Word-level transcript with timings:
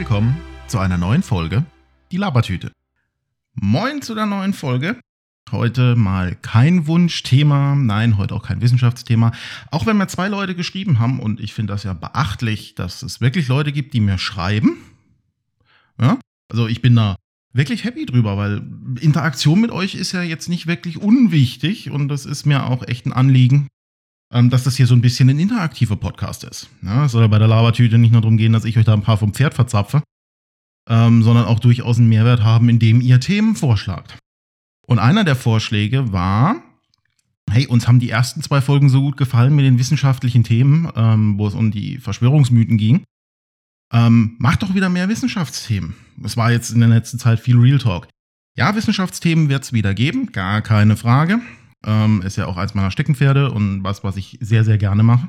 willkommen 0.00 0.34
zu 0.66 0.78
einer 0.78 0.96
neuen 0.96 1.22
Folge 1.22 1.62
Die 2.10 2.16
Labertüte. 2.16 2.72
Moin 3.52 4.00
zu 4.00 4.14
der 4.14 4.24
neuen 4.24 4.54
Folge. 4.54 4.98
Heute 5.52 5.94
mal 5.94 6.36
kein 6.36 6.86
Wunschthema, 6.86 7.74
nein, 7.74 8.16
heute 8.16 8.34
auch 8.34 8.42
kein 8.42 8.62
Wissenschaftsthema. 8.62 9.32
Auch 9.70 9.84
wenn 9.84 9.98
mir 9.98 10.06
zwei 10.06 10.28
Leute 10.28 10.54
geschrieben 10.54 11.00
haben 11.00 11.20
und 11.20 11.38
ich 11.38 11.52
finde 11.52 11.74
das 11.74 11.82
ja 11.82 11.92
beachtlich, 11.92 12.74
dass 12.74 13.02
es 13.02 13.20
wirklich 13.20 13.48
Leute 13.48 13.72
gibt, 13.72 13.92
die 13.92 14.00
mir 14.00 14.16
schreiben. 14.16 14.78
Ja, 16.00 16.18
also 16.48 16.66
ich 16.66 16.80
bin 16.80 16.96
da 16.96 17.16
wirklich 17.52 17.84
happy 17.84 18.06
drüber, 18.06 18.38
weil 18.38 18.62
Interaktion 19.00 19.60
mit 19.60 19.70
euch 19.70 19.96
ist 19.96 20.12
ja 20.12 20.22
jetzt 20.22 20.48
nicht 20.48 20.66
wirklich 20.66 20.96
unwichtig 20.96 21.90
und 21.90 22.08
das 22.08 22.24
ist 22.24 22.46
mir 22.46 22.64
auch 22.64 22.88
echt 22.88 23.04
ein 23.04 23.12
Anliegen, 23.12 23.68
dass 24.30 24.64
das 24.64 24.76
hier 24.76 24.86
so 24.86 24.94
ein 24.94 25.00
bisschen 25.00 25.28
ein 25.28 25.38
interaktiver 25.38 25.96
Podcast 25.96 26.44
ist. 26.44 26.68
Ja, 26.82 27.06
es 27.06 27.12
soll 27.12 27.28
bei 27.28 27.38
der 27.38 27.48
Labertüte 27.48 27.98
nicht 27.98 28.12
nur 28.12 28.20
darum 28.20 28.36
gehen, 28.36 28.52
dass 28.52 28.64
ich 28.64 28.78
euch 28.78 28.84
da 28.84 28.94
ein 28.94 29.02
paar 29.02 29.18
vom 29.18 29.34
Pferd 29.34 29.54
verzapfe, 29.54 30.02
ähm, 30.88 31.22
sondern 31.22 31.46
auch 31.46 31.60
durchaus 31.60 31.98
einen 31.98 32.08
Mehrwert 32.08 32.42
haben, 32.42 32.68
indem 32.68 33.00
ihr 33.00 33.20
Themen 33.20 33.56
vorschlagt. 33.56 34.16
Und 34.86 34.98
einer 34.98 35.24
der 35.24 35.36
Vorschläge 35.36 36.12
war, 36.12 36.62
hey, 37.50 37.66
uns 37.66 37.86
haben 37.86 38.00
die 38.00 38.10
ersten 38.10 38.42
zwei 38.42 38.60
Folgen 38.60 38.88
so 38.88 39.00
gut 39.00 39.16
gefallen 39.16 39.54
mit 39.54 39.64
den 39.64 39.78
wissenschaftlichen 39.78 40.44
Themen, 40.44 40.90
ähm, 40.94 41.38
wo 41.38 41.46
es 41.46 41.54
um 41.54 41.70
die 41.70 41.98
Verschwörungsmythen 41.98 42.78
ging. 42.78 43.04
Ähm, 43.92 44.36
macht 44.38 44.62
doch 44.62 44.74
wieder 44.74 44.88
mehr 44.88 45.08
Wissenschaftsthemen. 45.08 45.94
Es 46.22 46.36
war 46.36 46.52
jetzt 46.52 46.70
in 46.70 46.80
der 46.80 46.88
letzten 46.88 47.18
Zeit 47.18 47.40
viel 47.40 47.58
Real 47.58 47.78
Talk. 47.78 48.06
Ja, 48.56 48.74
Wissenschaftsthemen 48.74 49.48
wird 49.48 49.64
es 49.64 49.72
wieder 49.72 49.94
geben, 49.94 50.32
gar 50.32 50.62
keine 50.62 50.96
Frage. 50.96 51.40
Ähm, 51.86 52.22
ist 52.22 52.36
ja 52.36 52.46
auch 52.46 52.56
eins 52.56 52.74
meiner 52.74 52.90
Steckenpferde 52.90 53.50
und 53.50 53.82
was, 53.84 54.04
was 54.04 54.16
ich 54.16 54.38
sehr, 54.40 54.64
sehr 54.64 54.78
gerne 54.78 55.02
mache. 55.02 55.28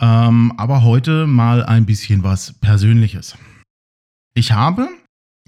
Ähm, 0.00 0.52
aber 0.56 0.82
heute 0.82 1.26
mal 1.26 1.64
ein 1.64 1.86
bisschen 1.86 2.22
was 2.22 2.52
Persönliches. 2.60 3.36
Ich 4.34 4.52
habe 4.52 4.88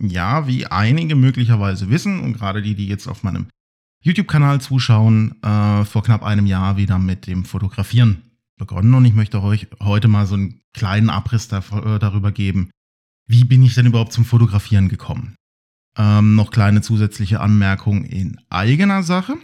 ja, 0.01 0.47
wie 0.47 0.67
einige 0.67 1.17
möglicherweise 1.17 1.91
wissen 1.91 2.21
und 2.21 2.35
gerade 2.35 2.63
die, 2.63 2.75
die 2.75 2.89
jetzt 2.89 3.09
auf 3.09 3.23
meinem 3.23 3.49
YouTube-Kanal 4.05 4.61
zuschauen, 4.61 5.43
äh, 5.43 5.85
vor 5.85 6.03
knapp 6.03 6.23
einem 6.23 6.47
Jahr 6.47 6.77
wieder 6.77 6.99
mit 6.99 7.27
dem 7.27 7.45
Fotografieren 7.45 8.23
begonnen 8.59 8.95
und 8.95 9.05
ich 9.05 9.15
möchte 9.15 9.43
euch 9.43 9.69
heute 9.83 10.09
mal 10.09 10.27
so 10.27 10.35
einen 10.35 10.61
kleinen 10.73 11.11
Abriss 11.11 11.51
äh, 11.53 11.99
darüber 11.99 12.33
geben, 12.33 12.71
wie 13.27 13.45
bin 13.45 13.63
ich 13.63 13.75
denn 13.75 13.87
überhaupt 13.87 14.13
zum 14.13 14.25
Fotografieren 14.25 14.89
gekommen. 14.89 15.35
Ähm, 15.97 16.37
noch 16.37 16.51
kleine 16.51 16.81
zusätzliche 16.81 17.41
Anmerkungen 17.41 18.05
in 18.05 18.41
eigener 18.51 19.03
Sache. 19.03 19.37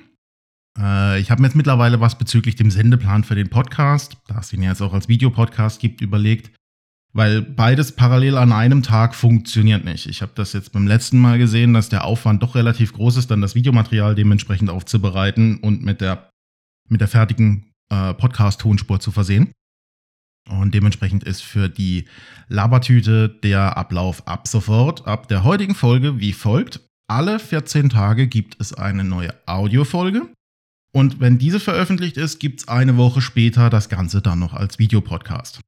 Äh, 0.78 1.20
ich 1.20 1.30
habe 1.30 1.41
mir 1.41 1.48
jetzt 1.48 1.56
mittlerweile 1.56 2.00
was 2.00 2.19
bezüglich 2.19 2.56
dem 2.56 2.70
Sendeplan 2.70 3.25
für 3.25 3.34
den 3.34 3.50
Podcast, 3.50 4.17
da 4.27 4.41
es 4.41 4.53
ihn 4.53 4.62
jetzt 4.62 4.83
auch 4.83 4.92
als 4.92 5.08
Videopodcast 5.08 5.81
gibt, 5.81 6.00
überlegt. 6.00 6.50
Weil 7.12 7.42
beides 7.42 7.92
parallel 7.92 8.36
an 8.36 8.50
einem 8.50 8.83
Tag 8.83 9.14
funktioniert 9.14 9.84
nicht. 9.84 10.06
Ich 10.06 10.20
habe 10.20 10.33
das 10.34 10.53
jetzt 10.53 10.72
beim 10.72 10.89
letzten 10.89 11.20
Mal 11.20 11.39
gesehen, 11.39 11.72
dass 11.72 11.89
der 11.89 12.05
Aufwand 12.05 12.42
doch 12.42 12.56
relativ 12.56 12.92
groß 12.92 13.16
ist, 13.19 13.31
dann 13.31 13.41
das 13.41 13.55
Videomaterial 13.55 14.16
dementsprechend 14.16 14.69
aufzubereiten 14.69 15.58
und 15.58 15.84
mit 15.84 16.00
der, 16.00 16.28
mit 16.88 17.00
der 17.00 17.06
fertigen 17.06 17.70
äh, 17.88 18.14
Podcast-Tonspur 18.14 18.98
zu 18.98 19.12
versehen. 19.12 19.53
Und 20.50 20.75
dementsprechend 20.75 21.22
ist 21.22 21.42
für 21.42 21.69
die 21.69 22.06
Labertüte 22.48 23.28
der 23.28 23.77
Ablauf 23.77 24.27
ab 24.27 24.48
sofort, 24.48 25.06
ab 25.06 25.28
der 25.28 25.44
heutigen 25.44 25.75
Folge 25.75 26.19
wie 26.19 26.33
folgt. 26.33 26.81
Alle 27.09 27.38
14 27.38 27.91
Tage 27.91 28.27
gibt 28.27 28.61
es 28.61 28.75
eine 28.75 29.05
neue 29.05 29.34
Audiofolge. 29.47 30.28
Und 30.95 31.19
wenn 31.19 31.39
diese 31.39 31.59
veröffentlicht 31.59 32.17
ist, 32.17 32.39
gibt 32.39 32.61
es 32.61 32.69
eine 32.69 32.97
Woche 32.97 33.20
später 33.20 33.69
das 33.69 33.89
Ganze 33.89 34.23
dann 34.23 34.39
noch 34.39 34.55
als 34.55 34.78
Videopodcast 34.78 35.59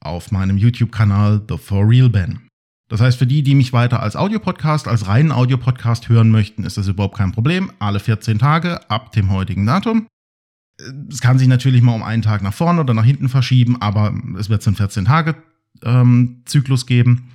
auf 0.00 0.30
meinem 0.30 0.58
YouTube-Kanal 0.58 1.42
The 1.48 1.58
For 1.58 1.88
Real 1.88 2.08
Ben. 2.08 2.46
Das 2.88 3.00
heißt, 3.00 3.18
für 3.18 3.26
die, 3.26 3.42
die 3.42 3.56
mich 3.56 3.72
weiter 3.72 4.00
als 4.00 4.14
Audiopodcast, 4.14 4.86
als 4.86 5.08
reinen 5.08 5.32
Audiopodcast 5.32 6.08
hören 6.08 6.30
möchten, 6.30 6.62
ist 6.62 6.76
das 6.76 6.86
überhaupt 6.86 7.16
kein 7.16 7.32
Problem. 7.32 7.72
Alle 7.80 7.98
14 7.98 8.38
Tage 8.38 8.88
ab 8.90 9.10
dem 9.10 9.30
heutigen 9.30 9.66
Datum. 9.66 10.06
Es 11.10 11.20
kann 11.20 11.38
sich 11.38 11.48
natürlich 11.48 11.82
mal 11.82 11.94
um 11.94 12.04
einen 12.04 12.22
Tag 12.22 12.42
nach 12.42 12.54
vorne 12.54 12.80
oder 12.80 12.94
nach 12.94 13.04
hinten 13.04 13.28
verschieben, 13.28 13.82
aber 13.82 14.14
es 14.38 14.50
wird 14.50 14.62
so 14.62 14.70
einen 14.70 14.76
14-Tage-Zyklus 14.76 16.82
ähm, 16.82 16.86
geben. 16.86 17.30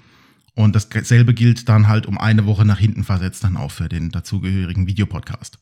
Und 0.56 0.75
dasselbe 0.75 1.34
gilt 1.34 1.68
dann 1.68 1.90
halt 1.90 2.06
um 2.06 2.18
eine 2.18 2.46
Woche 2.46 2.63
nach 2.63 2.80
hinten 2.80 3.03
versetzt 3.03 3.44
dann 3.44 3.57
auch 3.57 3.72
für 3.72 3.90
den 3.90 4.09
dazugehörigen 4.09 4.88
Videopodcast. 4.88 5.59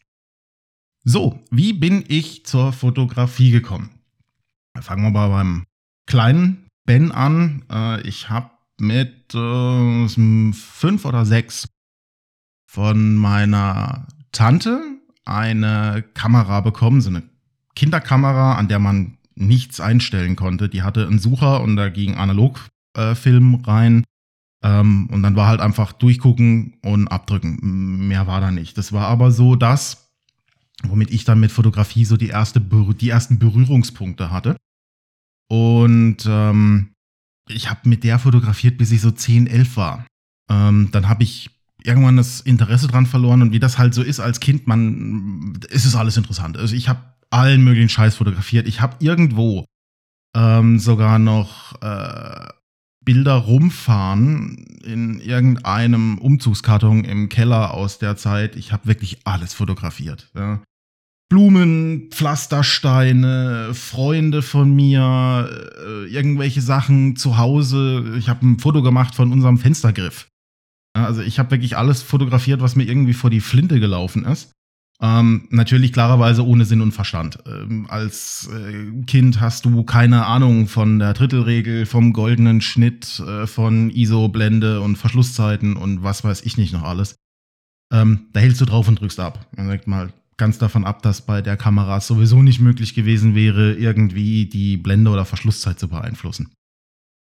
So, 1.04 1.40
wie 1.52 1.74
bin 1.74 2.04
ich 2.08 2.46
zur 2.46 2.74
Fotografie 2.74 3.52
gekommen? 3.52 3.90
Fangen 4.80 5.04
wir 5.04 5.12
mal 5.12 5.30
beim 5.30 5.66
kleinen 6.06 6.68
Ben 6.86 7.12
an. 7.12 7.64
Äh, 7.72 8.02
ich 8.02 8.30
habe 8.30 8.52
mit 8.80 9.34
äh, 9.34 10.54
fünf 10.54 11.06
oder 11.06 11.26
sechs 11.26 11.68
von 12.70 13.16
meiner 13.16 14.08
Tante 14.32 14.82
eine 15.26 16.04
Kamera 16.14 16.62
bekommen, 16.62 17.02
so 17.02 17.10
eine 17.10 17.24
Kinderkamera, 17.76 18.56
an 18.56 18.68
der 18.68 18.80
man 18.80 19.18
nichts 19.36 19.80
einstellen 19.80 20.36
konnte. 20.36 20.70
Die 20.70 20.84
hatte 20.84 21.06
einen 21.06 21.20
Sucher 21.20 21.62
und 21.62 21.76
da 21.76 21.90
ging 21.90 22.16
Analogfilm 22.16 23.54
äh, 23.54 23.70
rein. 23.70 24.04
Ähm, 24.64 25.08
und 25.12 25.22
dann 25.24 25.36
war 25.36 25.48
halt 25.48 25.62
einfach 25.62 25.92
durchgucken 25.92 26.78
und 26.84 27.08
abdrücken. 27.08 28.08
Mehr 28.08 28.26
war 28.28 28.42
da 28.42 28.52
nicht. 28.52 28.78
Das 28.78 28.94
war 28.94 29.08
aber 29.08 29.32
so 29.32 29.56
das, 29.56 30.07
womit 30.84 31.12
ich 31.12 31.24
dann 31.24 31.40
mit 31.40 31.52
Fotografie 31.52 32.06
so 32.06 32.18
die, 32.18 32.30
erste, 32.30 32.62
die 32.62 33.10
ersten 33.10 33.40
Berührungspunkte 33.40 34.32
hatte. 34.32 34.58
Und 35.50 36.18
ähm, 36.28 36.94
ich 37.50 37.70
habe 37.70 37.88
mit 37.90 38.04
der 38.04 38.20
fotografiert, 38.20 38.78
bis 38.78 38.92
ich 38.92 39.02
so 39.02 39.12
10, 39.12 39.48
11 39.48 39.78
war. 39.78 40.06
Ähm, 40.50 40.90
dann 40.92 41.08
habe 41.08 41.24
ich 41.24 41.50
irgendwann 41.84 42.18
das 42.18 42.42
Interesse 42.42 42.88
dran 42.88 43.06
verloren 43.06 43.42
und 43.42 43.52
wie 43.52 43.60
das 43.60 43.78
halt 43.78 43.94
so 43.94 44.02
ist 44.02 44.20
als 44.20 44.40
Kind, 44.40 44.68
man 44.68 45.58
ist 45.70 45.86
es 45.86 45.96
alles 45.96 46.18
interessant. 46.18 46.58
Also 46.58 46.76
ich 46.76 46.90
habe 46.90 47.00
allen 47.30 47.64
möglichen 47.64 47.90
Scheiß 47.90 48.16
fotografiert. 48.16 48.68
Ich 48.68 48.82
habe 48.82 48.98
irgendwo 49.00 49.66
ähm, 50.36 50.80
sogar 50.80 51.20
noch 51.20 51.82
äh, 51.82 52.48
Bilder 53.08 53.36
rumfahren 53.36 54.66
in 54.84 55.22
irgendeinem 55.22 56.18
Umzugskarton 56.18 57.06
im 57.06 57.30
Keller 57.30 57.74
aus 57.74 58.00
der 58.00 58.18
Zeit. 58.18 58.58
Ich 58.58 58.74
habe 58.74 58.86
wirklich 58.86 59.20
alles 59.24 59.54
fotografiert. 59.54 60.30
Ja. 60.36 60.62
Blumen, 61.30 62.10
Pflastersteine, 62.12 63.70
Freunde 63.74 64.42
von 64.42 64.76
mir, 64.76 65.50
äh, 65.80 66.08
irgendwelche 66.08 66.62
Sachen 66.62 67.16
zu 67.16 67.38
Hause. 67.38 68.16
Ich 68.18 68.28
habe 68.28 68.46
ein 68.46 68.60
Foto 68.60 68.82
gemacht 68.82 69.16
von 69.16 69.32
unserem 69.32 69.58
Fenstergriff. 69.58 70.28
Also 70.92 71.22
ich 71.22 71.40
habe 71.40 71.52
wirklich 71.52 71.78
alles 71.78 72.02
fotografiert, 72.02 72.60
was 72.60 72.76
mir 72.76 72.84
irgendwie 72.84 73.14
vor 73.14 73.30
die 73.30 73.40
Flinte 73.40 73.80
gelaufen 73.80 74.26
ist. 74.26 74.52
Ähm, 75.00 75.48
natürlich 75.52 75.94
klarerweise 75.94 76.46
ohne 76.46 76.66
Sinn 76.66 76.82
und 76.82 76.92
Verstand. 76.92 77.38
Ähm, 77.46 77.86
als 77.88 78.50
äh, 78.52 79.04
Kind 79.06 79.40
hast 79.40 79.66
du 79.66 79.84
keine 79.84 80.26
Ahnung 80.26 80.68
von 80.68 80.98
der 80.98 81.14
Drittelregel, 81.14 81.86
vom 81.86 82.14
goldenen 82.14 82.62
Schnitt, 82.62 83.20
äh, 83.20 83.46
von 83.46 83.92
ISO-Blende 83.92 84.82
und 84.82 84.96
Verschlusszeiten 84.96 85.76
und 85.76 86.02
was 86.02 86.24
weiß 86.24 86.42
ich 86.42 86.58
nicht 86.58 86.74
noch 86.74 86.82
alles. 86.82 87.16
Ähm, 87.94 88.28
da 88.34 88.40
hältst 88.40 88.60
du 88.60 88.66
drauf 88.66 88.88
und 88.88 89.00
drückst 89.00 89.20
ab. 89.20 89.48
Man 89.56 89.68
sagt 89.68 89.88
mal, 89.88 90.12
ganz 90.38 90.58
davon 90.58 90.84
ab, 90.84 91.02
dass 91.04 91.26
bei 91.26 91.42
der 91.42 91.58
Kamera 91.58 92.00
sowieso 92.00 92.42
nicht 92.42 92.60
möglich 92.60 92.94
gewesen 92.94 93.36
wäre, 93.36 93.74
irgendwie 93.74 94.48
die 94.48 94.78
Blende 94.78 95.12
oder 95.12 95.26
Verschlusszeit 95.26 95.80
zu 95.80 95.90
beeinflussen. 95.90 96.54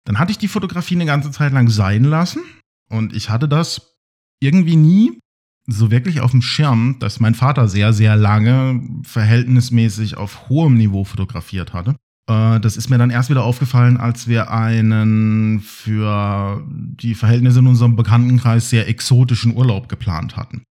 Dann 0.05 0.19
hatte 0.19 0.33
ich 0.33 0.39
die 0.39 0.49
Fotografie 0.49 0.95
eine 0.95 1.07
ganze 1.07 1.31
Zeit 1.31 1.53
lang 1.53 1.69
sein 1.69 2.05
lassen 2.05 2.43
und 2.89 3.15
ich 3.15 3.31
hatte 3.31 3.49
das 3.49 3.97
irgendwie 4.41 4.77
nie 4.77 5.21
so 5.67 5.91
wirklich 5.91 6.21
auf 6.21 6.33
dem 6.33 6.43
Schirm, 6.43 6.97
dass 6.99 7.21
mein 7.21 7.35
Vater 7.35 7.69
sehr, 7.69 7.93
sehr 7.93 8.17
lange 8.17 8.83
verhältnismäßig 9.05 10.17
auf 10.17 10.49
hohem 10.49 10.75
Niveau 10.75 11.05
fotografiert 11.05 11.73
hatte. 11.73 11.95
Äh, 12.29 12.59
das 12.61 12.77
ist 12.77 12.91
mir 12.91 12.99
dann 12.99 13.11
erst 13.11 13.31
wieder 13.31 13.45
aufgefallen, 13.45 13.97
als 13.97 14.29
wir 14.29 14.51
einen 14.51 15.61
für 15.61 16.67
die 16.69 17.15
Verhältnisse 17.15 17.61
in 17.61 17.69
unserem 17.69 17.97
Bekanntenkreis 17.97 18.69
sehr 18.71 18.89
exotischen 18.89 19.57
Urlaub 19.57 19.89
geplant 19.89 20.37
hatten. 20.37 20.65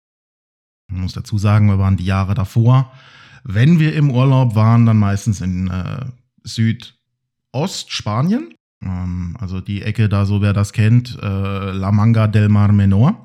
Ich 0.91 0.97
muss 0.97 1.13
dazu 1.13 1.37
sagen, 1.37 1.67
wir 1.67 1.77
waren 1.77 1.97
die 1.97 2.05
Jahre 2.05 2.33
davor. 2.33 2.91
Wenn 3.43 3.79
wir 3.79 3.93
im 3.93 4.09
Urlaub 4.11 4.55
waren, 4.55 4.85
dann 4.85 4.97
meistens 4.97 5.41
in 5.41 5.69
äh, 5.69 6.05
Südostspanien. 6.43 8.53
Ähm, 8.83 9.37
also 9.39 9.61
die 9.61 9.83
Ecke 9.83 10.09
da, 10.09 10.25
so 10.25 10.41
wer 10.41 10.53
das 10.53 10.73
kennt, 10.73 11.15
äh, 11.21 11.71
La 11.71 11.91
Manga 11.91 12.25
del 12.27 12.49
Mar 12.49 12.71
Menor. 12.71 13.23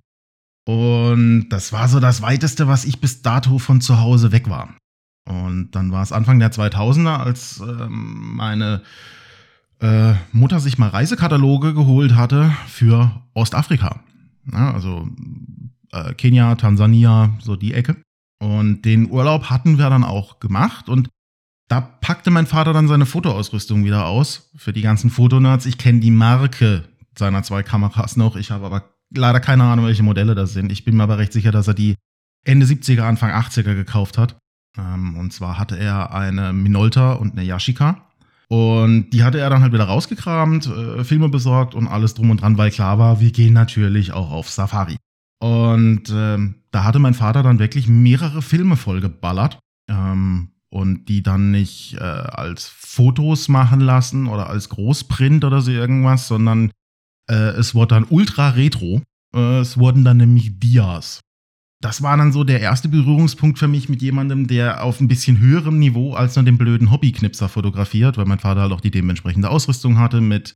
Und 0.66 1.48
das 1.50 1.72
war 1.72 1.88
so 1.88 2.00
das 2.00 2.22
weiteste, 2.22 2.68
was 2.68 2.84
ich 2.84 3.00
bis 3.00 3.22
dato 3.22 3.58
von 3.58 3.80
zu 3.80 4.00
Hause 4.00 4.32
weg 4.32 4.48
war. 4.48 4.74
Und 5.26 5.70
dann 5.72 5.92
war 5.92 6.02
es 6.02 6.12
Anfang 6.12 6.38
der 6.38 6.52
2000er, 6.52 7.16
als 7.16 7.60
äh, 7.60 7.86
meine 7.88 8.82
äh, 9.80 10.14
Mutter 10.32 10.60
sich 10.60 10.78
mal 10.78 10.88
Reisekataloge 10.88 11.74
geholt 11.74 12.14
hatte 12.14 12.52
für 12.66 13.22
Ostafrika. 13.34 14.00
Ja, 14.50 14.72
also 14.72 15.08
äh, 15.92 16.14
Kenia, 16.14 16.54
Tansania, 16.56 17.34
so 17.40 17.56
die 17.56 17.74
Ecke. 17.74 17.96
Und 18.40 18.82
den 18.82 19.10
Urlaub 19.10 19.50
hatten 19.50 19.78
wir 19.78 19.88
dann 19.88 20.04
auch 20.04 20.40
gemacht 20.40 20.88
und 20.88 21.08
da 21.68 21.80
packte 21.80 22.30
mein 22.30 22.46
Vater 22.46 22.74
dann 22.74 22.88
seine 22.88 23.06
Fotoausrüstung 23.06 23.84
wieder 23.84 24.06
aus 24.06 24.50
für 24.54 24.74
die 24.74 24.82
ganzen 24.82 25.08
Fotonerds. 25.08 25.64
Ich 25.64 25.78
kenne 25.78 26.00
die 26.00 26.10
Marke 26.10 26.84
seiner 27.18 27.42
zwei 27.42 27.62
Kameras 27.62 28.16
noch. 28.16 28.36
Ich 28.36 28.50
habe 28.50 28.66
aber 28.66 28.93
leider 29.14 29.40
keine 29.40 29.64
Ahnung, 29.64 29.86
welche 29.86 30.02
Modelle 30.02 30.34
das 30.34 30.52
sind. 30.52 30.70
Ich 30.72 30.84
bin 30.84 30.96
mir 30.96 31.02
aber 31.02 31.18
recht 31.18 31.32
sicher, 31.32 31.52
dass 31.52 31.68
er 31.68 31.74
die 31.74 31.96
Ende 32.44 32.66
70er, 32.66 33.02
Anfang 33.02 33.30
80er 33.30 33.74
gekauft 33.74 34.18
hat. 34.18 34.36
Ähm, 34.78 35.16
und 35.16 35.32
zwar 35.32 35.58
hatte 35.58 35.78
er 35.78 36.12
eine 36.14 36.52
Minolta 36.52 37.12
und 37.14 37.32
eine 37.32 37.44
Yashica. 37.44 38.08
Und 38.48 39.10
die 39.10 39.24
hatte 39.24 39.40
er 39.40 39.50
dann 39.50 39.62
halt 39.62 39.72
wieder 39.72 39.84
rausgekramt, 39.84 40.66
äh, 40.66 41.04
Filme 41.04 41.28
besorgt 41.28 41.74
und 41.74 41.88
alles 41.88 42.14
drum 42.14 42.30
und 42.30 42.42
dran, 42.42 42.58
weil 42.58 42.70
klar 42.70 42.98
war, 42.98 43.20
wir 43.20 43.32
gehen 43.32 43.54
natürlich 43.54 44.12
auch 44.12 44.30
auf 44.30 44.50
Safari. 44.50 44.96
Und 45.40 46.10
ähm, 46.12 46.56
da 46.70 46.84
hatte 46.84 46.98
mein 46.98 47.14
Vater 47.14 47.42
dann 47.42 47.58
wirklich 47.58 47.88
mehrere 47.88 48.42
Filme 48.42 48.76
vollgeballert. 48.76 49.58
Ähm, 49.88 50.50
und 50.74 51.08
die 51.08 51.22
dann 51.22 51.52
nicht 51.52 51.94
äh, 51.94 52.00
als 52.00 52.66
Fotos 52.66 53.48
machen 53.48 53.78
lassen 53.78 54.26
oder 54.26 54.50
als 54.50 54.68
Großprint 54.70 55.44
oder 55.44 55.60
so 55.60 55.70
irgendwas, 55.70 56.26
sondern 56.26 56.72
es 57.32 57.74
wurde 57.74 57.94
dann 57.94 58.06
ultra 58.08 58.50
retro. 58.50 59.02
Äh, 59.34 59.60
es 59.60 59.76
wurden 59.76 60.04
dann 60.04 60.18
nämlich 60.18 60.58
Dias. 60.58 61.20
Das 61.82 62.02
war 62.02 62.16
dann 62.16 62.32
so 62.32 62.44
der 62.44 62.60
erste 62.60 62.88
Berührungspunkt 62.88 63.58
für 63.58 63.68
mich 63.68 63.90
mit 63.90 64.00
jemandem, 64.00 64.46
der 64.46 64.82
auf 64.82 65.00
ein 65.00 65.08
bisschen 65.08 65.38
höherem 65.38 65.78
Niveau 65.78 66.14
als 66.14 66.34
nur 66.34 66.44
den 66.44 66.56
blöden 66.56 66.90
Hobbyknipser 66.90 67.50
fotografiert, 67.50 68.16
weil 68.16 68.24
mein 68.24 68.38
Vater 68.38 68.62
halt 68.62 68.72
auch 68.72 68.80
die 68.80 68.90
dementsprechende 68.90 69.50
Ausrüstung 69.50 69.98
hatte 69.98 70.22
mit 70.22 70.54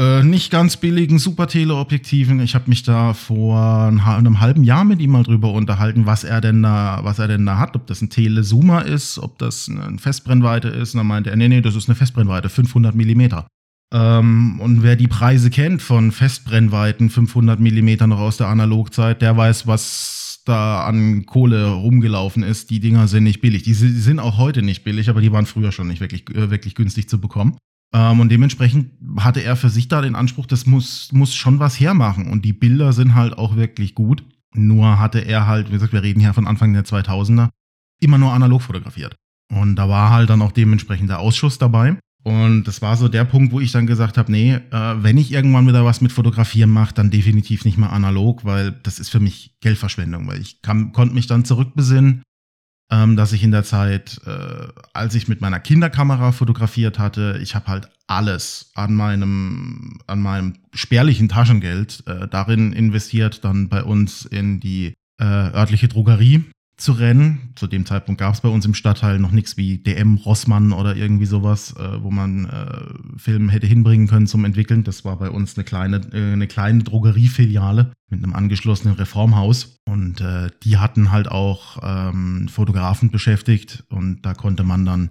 äh, 0.00 0.22
nicht 0.22 0.52
ganz 0.52 0.76
billigen 0.76 1.18
Super-Teleobjektiven. 1.18 2.38
Ich 2.40 2.54
habe 2.54 2.68
mich 2.68 2.82
da 2.82 3.14
vor 3.14 3.58
einem 3.58 4.40
halben 4.40 4.62
Jahr 4.62 4.84
mit 4.84 5.00
ihm 5.00 5.10
mal 5.10 5.22
drüber 5.24 5.52
unterhalten, 5.52 6.06
was 6.06 6.22
er 6.22 6.40
denn 6.40 6.62
da, 6.62 7.00
was 7.02 7.18
er 7.18 7.28
denn 7.28 7.46
da 7.46 7.58
hat, 7.58 7.74
ob 7.74 7.86
das 7.86 8.02
ein 8.02 8.10
Telezoomer 8.10 8.84
ist, 8.84 9.18
ob 9.18 9.38
das 9.38 9.68
eine 9.68 9.98
Festbrennweite 9.98 10.68
ist. 10.68 10.94
Und 10.94 10.98
dann 10.98 11.06
meinte 11.06 11.30
er, 11.30 11.36
nee, 11.36 11.48
nee, 11.48 11.62
das 11.62 11.74
ist 11.74 11.88
eine 11.88 11.96
Festbrennweite, 11.96 12.50
500 12.50 12.94
Millimeter. 12.94 13.48
Ähm, 13.94 14.60
und 14.60 14.82
wer 14.82 14.96
die 14.96 15.08
Preise 15.08 15.50
kennt 15.50 15.82
von 15.82 16.12
Festbrennweiten, 16.12 17.10
500 17.10 17.60
Millimeter 17.60 18.06
noch 18.06 18.18
aus 18.18 18.36
der 18.36 18.48
Analogzeit, 18.48 19.22
der 19.22 19.36
weiß, 19.36 19.66
was 19.66 20.42
da 20.44 20.84
an 20.84 21.26
Kohle 21.26 21.70
rumgelaufen 21.72 22.42
ist. 22.42 22.70
Die 22.70 22.80
Dinger 22.80 23.08
sind 23.08 23.24
nicht 23.24 23.40
billig. 23.40 23.62
Die 23.64 23.74
sind 23.74 24.18
auch 24.20 24.38
heute 24.38 24.62
nicht 24.62 24.84
billig, 24.84 25.10
aber 25.10 25.20
die 25.20 25.32
waren 25.32 25.46
früher 25.46 25.72
schon 25.72 25.88
nicht 25.88 26.00
wirklich, 26.00 26.28
äh, 26.30 26.50
wirklich 26.50 26.74
günstig 26.74 27.08
zu 27.08 27.20
bekommen. 27.20 27.58
Ähm, 27.94 28.20
und 28.20 28.30
dementsprechend 28.30 28.92
hatte 29.18 29.42
er 29.42 29.56
für 29.56 29.70
sich 29.70 29.88
da 29.88 30.00
den 30.00 30.14
Anspruch, 30.14 30.46
das 30.46 30.66
muss, 30.66 31.10
muss 31.12 31.34
schon 31.34 31.58
was 31.58 31.78
hermachen. 31.78 32.28
Und 32.30 32.44
die 32.44 32.52
Bilder 32.52 32.92
sind 32.92 33.14
halt 33.14 33.38
auch 33.38 33.56
wirklich 33.56 33.94
gut. 33.94 34.24
Nur 34.54 34.98
hatte 34.98 35.20
er 35.20 35.46
halt, 35.46 35.68
wie 35.68 35.72
gesagt, 35.72 35.92
wir 35.92 36.02
reden 36.02 36.20
hier 36.20 36.34
von 36.34 36.46
Anfang 36.46 36.72
der 36.72 36.84
2000er, 36.84 37.50
immer 38.00 38.18
nur 38.18 38.32
analog 38.32 38.62
fotografiert. 38.62 39.14
Und 39.52 39.76
da 39.76 39.88
war 39.88 40.10
halt 40.10 40.30
dann 40.30 40.42
auch 40.42 40.52
dementsprechend 40.52 41.10
der 41.10 41.20
Ausschuss 41.20 41.58
dabei. 41.58 41.98
Und 42.26 42.64
das 42.64 42.82
war 42.82 42.96
so 42.96 43.06
der 43.06 43.24
Punkt, 43.24 43.52
wo 43.52 43.60
ich 43.60 43.70
dann 43.70 43.86
gesagt 43.86 44.18
habe, 44.18 44.32
nee, 44.32 44.54
äh, 44.54 44.94
wenn 44.98 45.16
ich 45.16 45.30
irgendwann 45.30 45.68
wieder 45.68 45.84
was 45.84 46.00
mit 46.00 46.10
Fotografieren 46.10 46.70
mache, 46.70 46.92
dann 46.92 47.10
definitiv 47.10 47.64
nicht 47.64 47.78
mehr 47.78 47.92
analog, 47.92 48.44
weil 48.44 48.72
das 48.82 48.98
ist 48.98 49.10
für 49.10 49.20
mich 49.20 49.54
Geldverschwendung, 49.60 50.26
weil 50.26 50.40
ich 50.40 50.60
kann, 50.60 50.90
konnte 50.92 51.14
mich 51.14 51.28
dann 51.28 51.44
zurückbesinnen 51.44 52.22
ähm, 52.90 53.16
dass 53.16 53.32
ich 53.32 53.42
in 53.42 53.50
der 53.50 53.64
Zeit, 53.64 54.20
äh, 54.26 54.68
als 54.92 55.14
ich 55.14 55.28
mit 55.28 55.40
meiner 55.40 55.58
Kinderkamera 55.58 56.32
fotografiert 56.32 56.98
hatte, 56.98 57.38
ich 57.42 57.54
habe 57.54 57.66
halt 57.66 57.88
alles 58.06 58.70
an 58.74 58.94
meinem, 58.94 59.98
an 60.06 60.20
meinem 60.20 60.54
spärlichen 60.72 61.28
Taschengeld 61.28 62.04
äh, 62.06 62.28
darin 62.28 62.72
investiert, 62.72 63.44
dann 63.44 63.68
bei 63.68 63.82
uns 63.82 64.24
in 64.24 64.60
die 64.60 64.94
äh, 65.18 65.24
örtliche 65.24 65.88
Drogerie 65.88 66.44
zu 66.76 66.92
rennen. 66.92 67.52
Zu 67.54 67.66
dem 67.66 67.86
Zeitpunkt 67.86 68.20
gab 68.20 68.34
es 68.34 68.42
bei 68.42 68.48
uns 68.48 68.66
im 68.66 68.74
Stadtteil 68.74 69.18
noch 69.18 69.30
nichts 69.30 69.56
wie 69.56 69.78
DM, 69.78 70.16
Rossmann 70.16 70.72
oder 70.72 70.94
irgendwie 70.94 71.26
sowas, 71.26 71.74
äh, 71.76 72.02
wo 72.02 72.10
man 72.10 72.44
äh, 72.46 73.18
Film 73.18 73.48
hätte 73.48 73.66
hinbringen 73.66 74.08
können 74.08 74.26
zum 74.26 74.44
Entwickeln. 74.44 74.84
Das 74.84 75.04
war 75.04 75.18
bei 75.18 75.30
uns 75.30 75.56
eine 75.56 75.64
kleine, 75.64 76.00
äh, 76.12 76.32
eine 76.32 76.46
kleine 76.46 76.82
Drogeriefiliale 76.82 77.92
mit 78.10 78.22
einem 78.22 78.34
angeschlossenen 78.34 78.96
Reformhaus. 78.96 79.78
Und 79.88 80.20
äh, 80.20 80.50
die 80.64 80.76
hatten 80.76 81.10
halt 81.10 81.28
auch 81.28 81.78
ähm, 81.82 82.48
Fotografen 82.48 83.10
beschäftigt 83.10 83.84
und 83.88 84.22
da 84.22 84.34
konnte 84.34 84.62
man 84.62 84.84
dann 84.84 85.10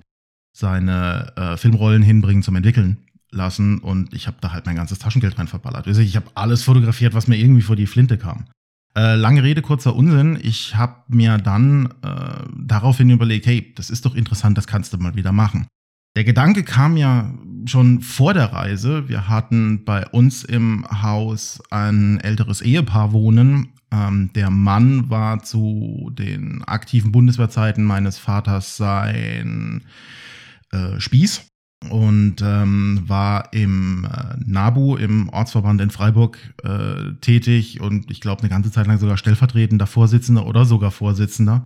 seine 0.53 1.33
äh, 1.35 1.57
Filmrollen 1.57 2.03
hinbringen 2.03 2.43
zum 2.43 2.55
Entwickeln 2.55 2.97
lassen 3.31 3.79
und 3.79 4.13
ich 4.13 4.27
habe 4.27 4.37
da 4.39 4.53
halt 4.53 4.65
mein 4.65 4.75
ganzes 4.75 4.99
Taschengeld 4.99 5.37
rein 5.37 5.47
verballert. 5.47 5.87
Also 5.87 6.01
ich 6.01 6.15
habe 6.15 6.27
alles 6.35 6.63
fotografiert, 6.63 7.13
was 7.13 7.27
mir 7.27 7.37
irgendwie 7.37 7.61
vor 7.61 7.75
die 7.75 7.87
Flinte 7.87 8.17
kam. 8.17 8.45
Äh, 8.97 9.15
lange 9.15 9.43
Rede, 9.43 9.61
kurzer 9.61 9.95
Unsinn. 9.95 10.39
Ich 10.41 10.75
habe 10.75 10.95
mir 11.09 11.37
dann 11.37 11.93
äh, 12.01 12.43
daraufhin 12.57 13.09
überlegt, 13.09 13.45
hey, 13.45 13.73
das 13.75 13.89
ist 13.89 14.05
doch 14.05 14.15
interessant, 14.15 14.57
das 14.57 14.67
kannst 14.67 14.93
du 14.93 14.97
mal 14.97 15.15
wieder 15.15 15.33
machen. 15.33 15.67
Der 16.15 16.23
Gedanke 16.23 16.63
kam 16.63 16.95
ja 16.95 17.33
schon 17.65 17.99
vor 17.99 18.33
der 18.33 18.53
Reise. 18.53 19.09
Wir 19.09 19.27
hatten 19.27 19.83
bei 19.83 20.07
uns 20.07 20.45
im 20.45 20.85
Haus 21.01 21.61
ein 21.71 22.21
älteres 22.21 22.61
Ehepaar 22.61 23.11
wohnen. 23.11 23.73
Ähm, 23.91 24.31
der 24.33 24.49
Mann 24.49 25.09
war 25.09 25.43
zu 25.43 26.09
den 26.13 26.63
aktiven 26.63 27.11
Bundeswehrzeiten 27.11 27.83
meines 27.83 28.17
Vaters 28.17 28.77
sein 28.77 29.83
äh, 30.71 31.01
Spieß 31.01 31.45
und 31.89 32.37
ähm, 32.41 33.03
war 33.05 33.53
im 33.53 34.05
äh, 34.05 34.35
NABU, 34.45 34.95
im 34.95 35.29
Ortsverband 35.29 35.81
in 35.81 35.91
Freiburg, 35.91 36.37
äh, 36.63 37.13
tätig 37.21 37.81
und 37.81 38.09
ich 38.09 38.21
glaube 38.21 38.41
eine 38.41 38.49
ganze 38.49 38.71
Zeit 38.71 38.87
lang 38.87 38.97
sogar 38.97 39.17
stellvertretender 39.17 39.87
Vorsitzender 39.87 40.45
oder 40.45 40.65
sogar 40.65 40.91
Vorsitzender. 40.91 41.63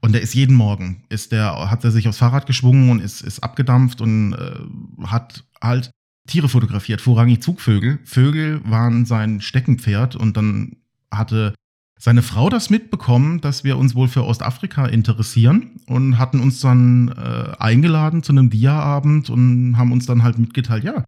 Und 0.00 0.12
der 0.12 0.22
ist 0.22 0.34
jeden 0.34 0.56
Morgen, 0.56 1.04
ist 1.10 1.30
der, 1.30 1.70
hat 1.70 1.84
er 1.84 1.92
sich 1.92 2.08
aufs 2.08 2.18
Fahrrad 2.18 2.46
geschwungen 2.46 2.90
und 2.90 3.00
ist, 3.00 3.20
ist 3.20 3.40
abgedampft 3.40 4.00
und 4.00 4.32
äh, 4.32 4.58
hat 5.06 5.44
halt 5.62 5.90
Tiere 6.26 6.48
fotografiert, 6.48 7.00
vorrangig 7.00 7.42
Zugvögel. 7.42 7.98
Vögel 8.04 8.60
waren 8.64 9.06
sein 9.06 9.40
Steckenpferd 9.40 10.16
und 10.16 10.36
dann 10.36 10.76
hatte 11.10 11.54
seine 12.02 12.22
Frau 12.22 12.48
das 12.50 12.68
mitbekommen, 12.68 13.40
dass 13.40 13.62
wir 13.62 13.78
uns 13.78 13.94
wohl 13.94 14.08
für 14.08 14.24
Ostafrika 14.24 14.86
interessieren 14.86 15.76
und 15.86 16.18
hatten 16.18 16.40
uns 16.40 16.58
dann 16.58 17.14
äh, 17.16 17.52
eingeladen 17.60 18.24
zu 18.24 18.32
einem 18.32 18.50
Dia-Abend 18.50 19.30
und 19.30 19.78
haben 19.78 19.92
uns 19.92 20.04
dann 20.04 20.24
halt 20.24 20.36
mitgeteilt, 20.36 20.82
ja, 20.82 21.04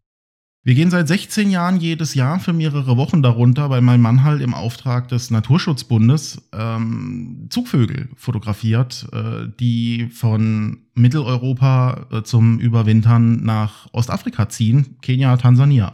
wir 0.62 0.74
gehen 0.76 0.92
seit 0.92 1.08
16 1.08 1.50
Jahren 1.50 1.78
jedes 1.78 2.14
Jahr 2.14 2.38
für 2.38 2.52
mehrere 2.52 2.96
Wochen 2.96 3.22
darunter, 3.22 3.70
weil 3.70 3.80
mein 3.80 4.00
Mann 4.00 4.22
halt 4.22 4.40
im 4.40 4.54
Auftrag 4.54 5.08
des 5.08 5.32
Naturschutzbundes 5.32 6.48
ähm, 6.52 7.48
Zugvögel 7.50 8.08
fotografiert, 8.14 9.08
äh, 9.12 9.48
die 9.58 10.06
von 10.10 10.84
Mitteleuropa 10.94 12.06
äh, 12.12 12.22
zum 12.22 12.60
Überwintern 12.60 13.42
nach 13.42 13.88
Ostafrika 13.92 14.48
ziehen, 14.48 14.96
Kenia, 15.02 15.36
Tansania 15.38 15.92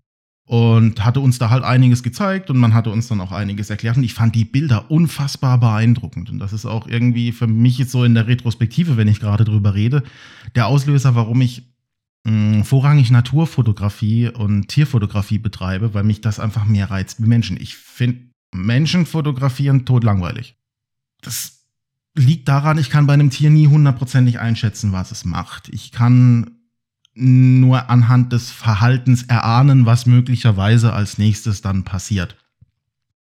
und 0.51 1.05
hatte 1.05 1.21
uns 1.21 1.39
da 1.39 1.49
halt 1.49 1.63
einiges 1.63 2.03
gezeigt 2.03 2.51
und 2.51 2.59
man 2.59 2.75
hatte 2.75 2.91
uns 2.91 3.07
dann 3.07 3.21
auch 3.21 3.31
einiges 3.31 3.71
erklärt 3.71 3.97
und 3.97 4.03
ich 4.03 4.15
fand 4.15 4.35
die 4.35 4.45
Bilder 4.45 4.91
unfassbar 4.91 5.59
beeindruckend 5.59 6.29
und 6.29 6.41
das 6.41 6.53
ist 6.53 6.67
auch 6.67 6.89
irgendwie 6.89 7.31
für 7.31 7.47
mich 7.47 7.79
jetzt 7.79 7.93
so 7.93 8.03
in 8.03 8.15
der 8.15 8.27
Retrospektive, 8.27 8.97
wenn 8.97 9.07
ich 9.07 9.21
gerade 9.21 9.45
drüber 9.45 9.75
rede, 9.75 10.03
der 10.57 10.67
Auslöser, 10.67 11.15
warum 11.15 11.41
ich 11.41 11.71
mh, 12.25 12.33
hm, 12.33 12.65
vorrangig 12.65 13.13
Naturfotografie 13.13 14.31
und 14.31 14.67
Tierfotografie 14.67 15.39
betreibe, 15.39 15.95
weil 15.95 16.03
mich 16.03 16.21
das 16.21 16.41
einfach 16.41 16.65
mehr 16.65 16.91
reizt 16.91 17.23
wie 17.23 17.29
Menschen. 17.29 17.57
Ich 17.61 17.77
finde 17.77 18.19
Menschen 18.53 19.07
fotografieren 19.07 19.85
totlangweilig. 19.85 20.57
Das 21.21 21.61
liegt 22.17 22.49
daran, 22.49 22.77
ich 22.77 22.91
kann 22.91 23.07
bei 23.07 23.13
einem 23.13 23.31
Tier 23.31 23.51
nie 23.51 23.69
hundertprozentig 23.69 24.41
einschätzen, 24.41 24.91
was 24.91 25.13
es 25.13 25.25
macht. 25.25 25.69
Ich 25.69 25.93
kann 25.93 26.57
nur 27.21 27.91
anhand 27.91 28.33
des 28.33 28.51
Verhaltens 28.51 29.25
erahnen, 29.25 29.87
was 29.87 30.07
möglicherweise 30.07 30.93
als 30.93 31.19
nächstes 31.19 31.63
dann 31.63 31.85
passiert. 31.85 32.37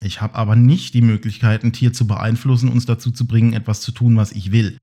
Ich 0.02 0.20
habe 0.20 0.34
aber 0.34 0.56
nicht 0.56 0.94
die 0.94 1.02
Möglichkeit, 1.02 1.62
ein 1.62 1.72
Tier 1.72 1.92
zu 1.92 2.06
beeinflussen, 2.06 2.68
uns 2.68 2.87
dazu 2.87 3.11
zu 3.11 3.26
bringen, 3.26 3.52
etwas 3.52 3.80
zu 3.80 3.92
tun, 3.92 4.16
was 4.16 4.32
ich 4.32 4.50
will. 4.50 4.78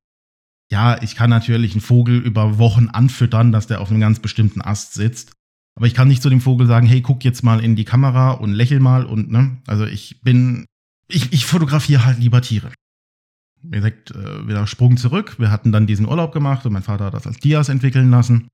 Ja, 0.71 1.01
ich 1.01 1.15
kann 1.15 1.29
natürlich 1.29 1.71
einen 1.73 1.81
Vogel 1.81 2.19
über 2.19 2.57
Wochen 2.57 2.87
anfüttern, 2.89 3.51
dass 3.51 3.67
der 3.67 3.81
auf 3.81 3.89
einem 3.89 3.99
ganz 3.99 4.19
bestimmten 4.19 4.61
Ast 4.61 4.93
sitzt. 4.93 5.31
Aber 5.75 5.87
ich 5.87 5.93
kann 5.93 6.07
nicht 6.07 6.21
zu 6.21 6.29
dem 6.29 6.41
Vogel 6.41 6.67
sagen, 6.67 6.87
hey, 6.87 7.01
guck 7.01 7.23
jetzt 7.23 7.43
mal 7.43 7.63
in 7.63 7.75
die 7.75 7.85
Kamera 7.85 8.31
und 8.31 8.53
lächel 8.53 8.79
mal 8.79 9.05
und, 9.05 9.31
ne? 9.31 9.57
Also 9.65 9.85
ich 9.85 10.21
bin, 10.21 10.65
ich, 11.07 11.33
ich 11.33 11.45
fotografiere 11.45 12.05
halt 12.05 12.19
lieber 12.19 12.41
Tiere. 12.41 12.71
Gesagt, 13.63 14.11
äh, 14.11 14.47
wieder 14.47 14.67
Sprung 14.67 14.97
zurück. 14.97 15.35
Wir 15.39 15.51
hatten 15.51 15.71
dann 15.71 15.87
diesen 15.87 16.07
Urlaub 16.07 16.31
gemacht 16.31 16.65
und 16.65 16.73
mein 16.73 16.83
Vater 16.83 17.05
hat 17.05 17.13
das 17.13 17.27
als 17.27 17.39
Dias 17.39 17.69
entwickeln 17.69 18.09
lassen. 18.09 18.47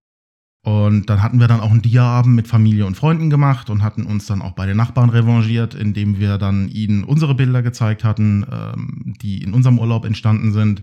Und 0.65 1.11
dann 1.11 1.21
hatten 1.21 1.39
wir 1.39 1.47
dann 1.47 1.59
auch 1.59 1.69
einen 1.69 1.83
Dia-Abend 1.83 2.35
mit 2.35 2.47
Familie 2.47 2.87
und 2.87 2.97
Freunden 2.97 3.29
gemacht 3.29 3.69
und 3.69 3.83
hatten 3.83 4.07
uns 4.07 4.25
dann 4.25 4.41
auch 4.41 4.53
bei 4.53 4.65
den 4.65 4.75
Nachbarn 4.75 5.11
revanchiert, 5.11 5.75
indem 5.75 6.17
wir 6.17 6.39
dann 6.39 6.69
ihnen 6.69 7.03
unsere 7.03 7.35
Bilder 7.35 7.61
gezeigt 7.61 8.03
hatten, 8.03 8.47
ähm, 8.51 9.13
die 9.21 9.43
in 9.43 9.53
unserem 9.53 9.77
Urlaub 9.77 10.05
entstanden 10.05 10.53
sind 10.53 10.81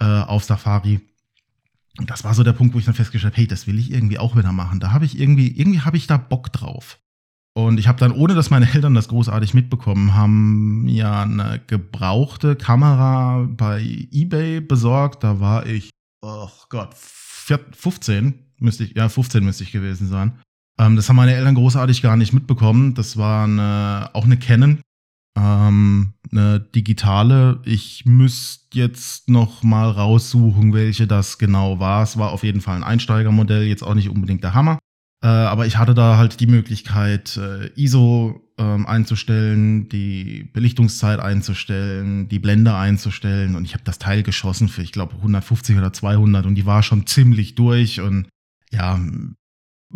äh, 0.00 0.06
auf 0.06 0.44
Safari. 0.44 1.02
Und 1.98 2.08
das 2.08 2.24
war 2.24 2.32
so 2.32 2.42
der 2.42 2.54
Punkt, 2.54 2.72
wo 2.72 2.78
ich 2.78 2.86
dann 2.86 2.94
festgestellt 2.94 3.34
habe, 3.34 3.42
hey, 3.42 3.46
das 3.46 3.66
will 3.66 3.78
ich 3.78 3.92
irgendwie 3.92 4.18
auch 4.18 4.34
wieder 4.34 4.50
machen. 4.50 4.80
Da 4.80 4.92
habe 4.92 5.04
ich 5.04 5.20
irgendwie, 5.20 5.48
irgendwie 5.60 5.80
habe 5.80 5.98
ich 5.98 6.06
da 6.06 6.16
Bock 6.16 6.50
drauf. 6.50 6.98
Und 7.52 7.78
ich 7.78 7.88
habe 7.88 7.98
dann, 7.98 8.12
ohne 8.12 8.34
dass 8.34 8.48
meine 8.48 8.72
Eltern 8.72 8.94
das 8.94 9.08
großartig 9.08 9.52
mitbekommen 9.52 10.14
haben, 10.14 10.88
ja 10.88 11.20
eine 11.20 11.60
gebrauchte 11.66 12.56
Kamera 12.56 13.46
bei 13.46 13.82
eBay 14.10 14.62
besorgt. 14.62 15.22
Da 15.22 15.38
war 15.38 15.66
ich, 15.66 15.90
oh 16.22 16.48
Gott, 16.70 16.94
15 16.94 18.51
müsste 18.62 18.84
ich, 18.84 18.94
ja, 18.94 19.08
15 19.08 19.44
müsste 19.44 19.64
ich 19.64 19.72
gewesen 19.72 20.08
sein. 20.08 20.32
Ähm, 20.78 20.96
das 20.96 21.08
haben 21.08 21.16
meine 21.16 21.34
Eltern 21.34 21.54
großartig 21.54 22.02
gar 22.02 22.16
nicht 22.16 22.32
mitbekommen. 22.32 22.94
Das 22.94 23.16
war 23.16 23.44
eine, 23.44 24.10
auch 24.14 24.24
eine 24.24 24.36
Canon, 24.36 24.80
ähm, 25.36 26.14
eine 26.30 26.60
digitale. 26.60 27.60
Ich 27.64 28.04
müsste 28.06 28.78
jetzt 28.78 29.28
noch 29.28 29.62
mal 29.62 29.90
raussuchen, 29.90 30.72
welche 30.72 31.06
das 31.06 31.38
genau 31.38 31.78
war. 31.78 32.02
Es 32.02 32.16
war 32.16 32.30
auf 32.32 32.42
jeden 32.42 32.60
Fall 32.60 32.76
ein 32.76 32.84
Einsteigermodell, 32.84 33.64
jetzt 33.64 33.82
auch 33.82 33.94
nicht 33.94 34.08
unbedingt 34.08 34.42
der 34.42 34.54
Hammer. 34.54 34.78
Äh, 35.22 35.28
aber 35.28 35.66
ich 35.66 35.78
hatte 35.78 35.94
da 35.94 36.16
halt 36.16 36.40
die 36.40 36.48
Möglichkeit, 36.48 37.36
äh, 37.36 37.70
ISO 37.76 38.42
ähm, 38.58 38.86
einzustellen, 38.86 39.88
die 39.88 40.48
Belichtungszeit 40.52 41.20
einzustellen, 41.20 42.28
die 42.28 42.40
Blende 42.40 42.74
einzustellen 42.74 43.54
und 43.54 43.64
ich 43.64 43.74
habe 43.74 43.84
das 43.84 43.98
Teil 44.00 44.24
geschossen 44.24 44.68
für, 44.68 44.82
ich 44.82 44.90
glaube, 44.90 45.14
150 45.14 45.78
oder 45.78 45.92
200 45.92 46.44
und 46.44 46.56
die 46.56 46.66
war 46.66 46.82
schon 46.82 47.06
ziemlich 47.06 47.54
durch 47.54 48.00
und 48.00 48.26
ja, 48.72 48.98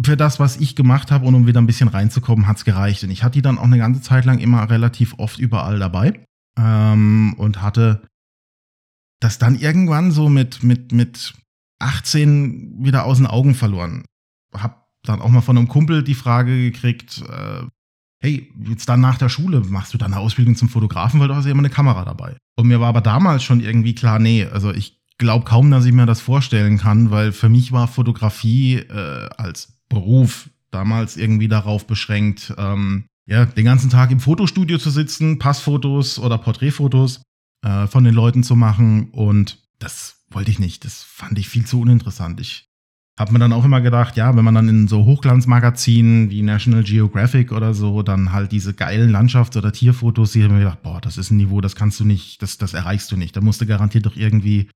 für 0.02 0.16
das, 0.16 0.38
was 0.38 0.56
ich 0.56 0.76
gemacht 0.76 1.11
habe 1.11 1.26
und 1.26 1.35
um 1.35 1.47
wieder 1.47 1.61
ein 1.61 1.66
bisschen 1.66 1.88
reinzukommen, 1.88 2.47
hat's 2.47 2.64
gereicht. 2.64 3.02
Und 3.04 3.11
ich 3.11 3.23
hatte 3.23 3.33
die 3.33 3.42
dann 3.42 3.59
auch 3.59 3.64
eine 3.64 3.78
ganze 3.78 4.02
Zeit 4.02 4.25
lang 4.25 4.38
immer 4.38 4.68
relativ 4.68 5.14
oft 5.18 5.38
überall 5.38 5.78
dabei 5.78 6.21
ähm, 6.59 7.35
und 7.38 7.62
hatte 7.62 8.02
das 9.21 9.38
dann 9.38 9.56
irgendwann 9.59 10.11
so 10.11 10.28
mit, 10.28 10.62
mit, 10.62 10.92
mit 10.92 11.35
18 11.78 12.85
wieder 12.85 13.04
aus 13.04 13.16
den 13.16 13.26
Augen 13.26 13.54
verloren. 13.54 14.04
Hab 14.52 14.87
dann 15.04 15.23
auch 15.23 15.30
mal 15.30 15.40
von 15.40 15.56
einem 15.56 15.68
Kumpel 15.68 16.02
die 16.02 16.14
Frage 16.14 16.71
gekriegt, 16.71 17.23
äh, 17.28 17.62
hey, 18.21 18.52
jetzt 18.64 18.88
dann 18.88 19.00
nach 19.00 19.18
der 19.18 19.28
Schule, 19.28 19.61
machst 19.61 19.95
du 19.95 19.99
dann 19.99 20.12
eine 20.12 20.23
Ausbildung 20.23 20.56
zum 20.56 20.68
Fotografen, 20.68 21.21
weil 21.21 21.28
du 21.28 21.35
hast 21.35 21.45
ja 21.45 21.52
immer 21.52 21.61
eine 21.61 21.71
Kamera 21.71 22.04
dabei. 22.04 22.37
Und 22.56 22.66
mir 22.66 22.80
war 22.80 22.88
aber 22.88 23.00
damals 23.00 23.45
schon 23.45 23.61
irgendwie 23.61 23.95
klar, 23.95 24.18
nee, 24.18 24.45
also 24.45 24.73
ich 24.73 25.00
glaube 25.18 25.44
kaum, 25.44 25.70
dass 25.70 25.85
ich 25.85 25.92
mir 25.92 26.06
das 26.06 26.20
vorstellen 26.20 26.78
kann, 26.78 27.11
weil 27.11 27.32
für 27.32 27.49
mich 27.49 27.73
war 27.73 27.88
Fotografie 27.88 28.76
äh, 28.76 29.28
als 29.37 29.78
Beruf 29.88 30.50
damals 30.70 31.16
irgendwie 31.16 31.49
darauf 31.49 31.87
beschränkt, 31.87 32.54
ähm, 32.58 33.04
ja, 33.26 33.44
den 33.44 33.64
ganzen 33.64 33.90
Tag 33.90 34.11
im 34.11 34.20
Fotostudio 34.20 34.78
zu 34.78 34.90
sitzen, 34.90 35.38
Passfotos 35.38 36.18
oder 36.18 36.38
Porträtfotos 36.38 37.23
äh, 37.64 37.87
von 37.87 38.04
den 38.04 38.14
Leuten 38.14 38.42
zu 38.42 38.56
machen 38.56 39.11
und 39.11 39.58
das 39.78 40.25
wollte 40.30 40.50
ich 40.50 40.58
nicht. 40.58 40.85
Das 40.85 41.02
fand 41.02 41.38
ich 41.38 41.49
viel 41.49 41.66
zu 41.66 41.80
uninteressant. 41.80 42.40
Ich 42.40 42.66
habe 43.18 43.32
mir 43.32 43.38
dann 43.38 43.52
auch 43.52 43.64
immer 43.64 43.80
gedacht, 43.80 44.16
ja, 44.16 44.37
wenn 44.37 44.44
man 44.44 44.54
dann 44.54 44.68
in 44.68 44.88
so 44.88 45.06
Hochglanzmagazinen 45.06 46.30
wie 46.30 46.42
National 46.42 46.82
Geographic 46.82 47.50
oder 47.50 47.73
so 47.73 48.02
dann 48.02 48.32
halt 48.32 48.52
diese 48.52 48.75
geilen 48.75 49.11
Landschafts- 49.11 49.56
oder 49.56 49.73
Tierfotos 49.73 50.32
sieht, 50.32 50.44
habe 50.44 50.54
ich 50.54 50.58
mir 50.58 50.64
gedacht, 50.64 50.82
boah, 50.82 51.00
das 51.00 51.16
ist 51.16 51.30
ein 51.30 51.38
Niveau, 51.38 51.61
das 51.61 51.75
kannst 51.75 51.99
du 51.99 52.04
nicht, 52.04 52.42
das, 52.42 52.58
das 52.58 52.75
erreichst 52.75 53.11
du 53.11 53.16
nicht. 53.16 53.35
Da 53.35 53.40
musst 53.40 53.61
du 53.61 53.66
garantiert 53.66 54.04
doch 54.04 54.16
irgendwie 54.16 54.68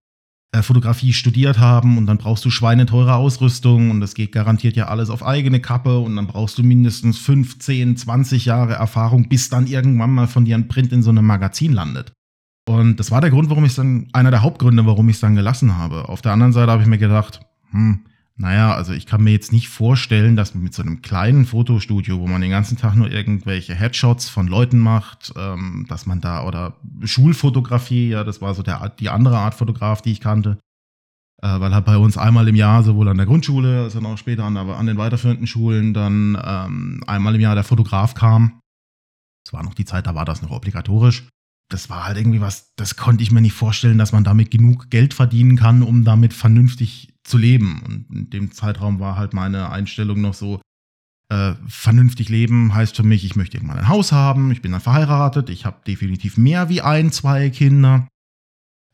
äh, 0.52 0.62
Fotografie 0.62 1.12
studiert 1.12 1.58
haben 1.58 1.96
und 1.96 2.06
dann 2.06 2.18
brauchst 2.18 2.44
du 2.44 2.50
schweineteure 2.50 3.14
Ausrüstung 3.14 3.90
und 3.90 4.00
das 4.00 4.14
geht 4.14 4.32
garantiert 4.32 4.76
ja 4.76 4.88
alles 4.88 5.08
auf 5.08 5.24
eigene 5.24 5.60
Kappe 5.60 5.98
und 6.00 6.16
dann 6.16 6.26
brauchst 6.26 6.58
du 6.58 6.62
mindestens 6.64 7.18
15, 7.18 7.96
20 7.96 8.46
Jahre 8.46 8.74
Erfahrung, 8.74 9.28
bis 9.28 9.48
dann 9.48 9.66
irgendwann 9.66 10.10
mal 10.10 10.26
von 10.26 10.44
dir 10.44 10.56
ein 10.56 10.68
Print 10.68 10.92
in 10.92 11.02
so 11.02 11.10
einem 11.10 11.24
Magazin 11.24 11.72
landet. 11.72 12.12
Und 12.68 12.98
das 12.98 13.10
war 13.10 13.20
der 13.20 13.30
Grund, 13.30 13.48
warum 13.48 13.64
ich 13.64 13.70
es 13.70 13.76
dann, 13.76 14.08
einer 14.12 14.30
der 14.30 14.42
Hauptgründe, 14.42 14.86
warum 14.86 15.08
ich 15.08 15.16
es 15.16 15.20
dann 15.20 15.34
gelassen 15.34 15.76
habe. 15.76 16.08
Auf 16.08 16.20
der 16.20 16.32
anderen 16.32 16.52
Seite 16.52 16.72
habe 16.72 16.82
ich 16.82 16.88
mir 16.88 16.98
gedacht, 16.98 17.40
hm, 17.70 18.04
naja, 18.40 18.74
also 18.74 18.94
ich 18.94 19.04
kann 19.04 19.22
mir 19.22 19.32
jetzt 19.32 19.52
nicht 19.52 19.68
vorstellen, 19.68 20.34
dass 20.34 20.54
man 20.54 20.64
mit 20.64 20.72
so 20.72 20.80
einem 20.80 21.02
kleinen 21.02 21.44
Fotostudio, 21.44 22.20
wo 22.20 22.26
man 22.26 22.40
den 22.40 22.50
ganzen 22.50 22.78
Tag 22.78 22.94
nur 22.94 23.10
irgendwelche 23.10 23.74
Headshots 23.74 24.30
von 24.30 24.46
Leuten 24.46 24.78
macht, 24.78 25.34
ähm, 25.36 25.84
dass 25.90 26.06
man 26.06 26.22
da 26.22 26.46
oder 26.46 26.78
Schulfotografie, 27.04 28.08
ja, 28.08 28.24
das 28.24 28.40
war 28.40 28.54
so 28.54 28.62
der, 28.62 28.88
die 28.98 29.10
andere 29.10 29.36
Art 29.36 29.54
Fotograf, 29.54 30.00
die 30.00 30.12
ich 30.12 30.20
kannte, 30.20 30.56
äh, 31.42 31.60
weil 31.60 31.74
halt 31.74 31.84
bei 31.84 31.98
uns 31.98 32.16
einmal 32.16 32.48
im 32.48 32.54
Jahr, 32.54 32.82
sowohl 32.82 33.10
an 33.10 33.18
der 33.18 33.26
Grundschule 33.26 33.82
als 33.82 33.94
auch 33.94 34.16
später 34.16 34.44
an, 34.44 34.56
an 34.56 34.86
den 34.86 34.96
weiterführenden 34.96 35.46
Schulen, 35.46 35.92
dann 35.92 36.40
ähm, 36.42 37.04
einmal 37.06 37.34
im 37.34 37.42
Jahr 37.42 37.54
der 37.54 37.64
Fotograf 37.64 38.14
kam. 38.14 38.58
Das 39.44 39.52
war 39.52 39.62
noch 39.62 39.74
die 39.74 39.84
Zeit, 39.84 40.06
da 40.06 40.14
war 40.14 40.24
das 40.24 40.40
noch 40.40 40.50
obligatorisch 40.50 41.28
das 41.72 41.88
war 41.88 42.04
halt 42.04 42.18
irgendwie 42.18 42.40
was, 42.40 42.74
das 42.74 42.96
konnte 42.96 43.22
ich 43.22 43.30
mir 43.30 43.40
nicht 43.40 43.52
vorstellen, 43.52 43.96
dass 43.96 44.12
man 44.12 44.24
damit 44.24 44.50
genug 44.50 44.90
Geld 44.90 45.14
verdienen 45.14 45.56
kann, 45.56 45.82
um 45.82 46.04
damit 46.04 46.34
vernünftig 46.34 47.14
zu 47.30 47.38
leben. 47.38 47.82
Und 47.86 48.06
in 48.10 48.30
dem 48.30 48.52
Zeitraum 48.52 49.00
war 49.00 49.16
halt 49.16 49.32
meine 49.32 49.70
Einstellung 49.70 50.20
noch 50.20 50.34
so, 50.34 50.60
äh, 51.30 51.54
vernünftig 51.68 52.28
leben 52.28 52.74
heißt 52.74 52.96
für 52.96 53.04
mich, 53.04 53.24
ich 53.24 53.36
möchte 53.36 53.56
irgendwann 53.56 53.78
ein 53.78 53.88
Haus 53.88 54.10
haben, 54.10 54.50
ich 54.50 54.62
bin 54.62 54.72
dann 54.72 54.80
verheiratet, 54.80 55.48
ich 55.48 55.64
habe 55.64 55.76
definitiv 55.86 56.36
mehr 56.36 56.68
wie 56.68 56.80
ein, 56.80 57.12
zwei 57.12 57.50
Kinder. 57.50 58.08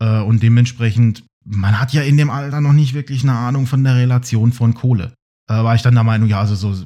Äh, 0.00 0.20
und 0.20 0.42
dementsprechend, 0.42 1.24
man 1.46 1.80
hat 1.80 1.94
ja 1.94 2.02
in 2.02 2.18
dem 2.18 2.28
Alter 2.28 2.60
noch 2.60 2.74
nicht 2.74 2.92
wirklich 2.92 3.22
eine 3.22 3.32
Ahnung 3.32 3.66
von 3.66 3.82
der 3.82 3.96
Relation 3.96 4.52
von 4.52 4.74
Kohle. 4.74 5.14
Äh, 5.48 5.54
war 5.54 5.74
ich 5.74 5.82
dann 5.82 5.94
der 5.94 6.04
Meinung, 6.04 6.28
ja, 6.28 6.40
also 6.40 6.54
so 6.54 6.84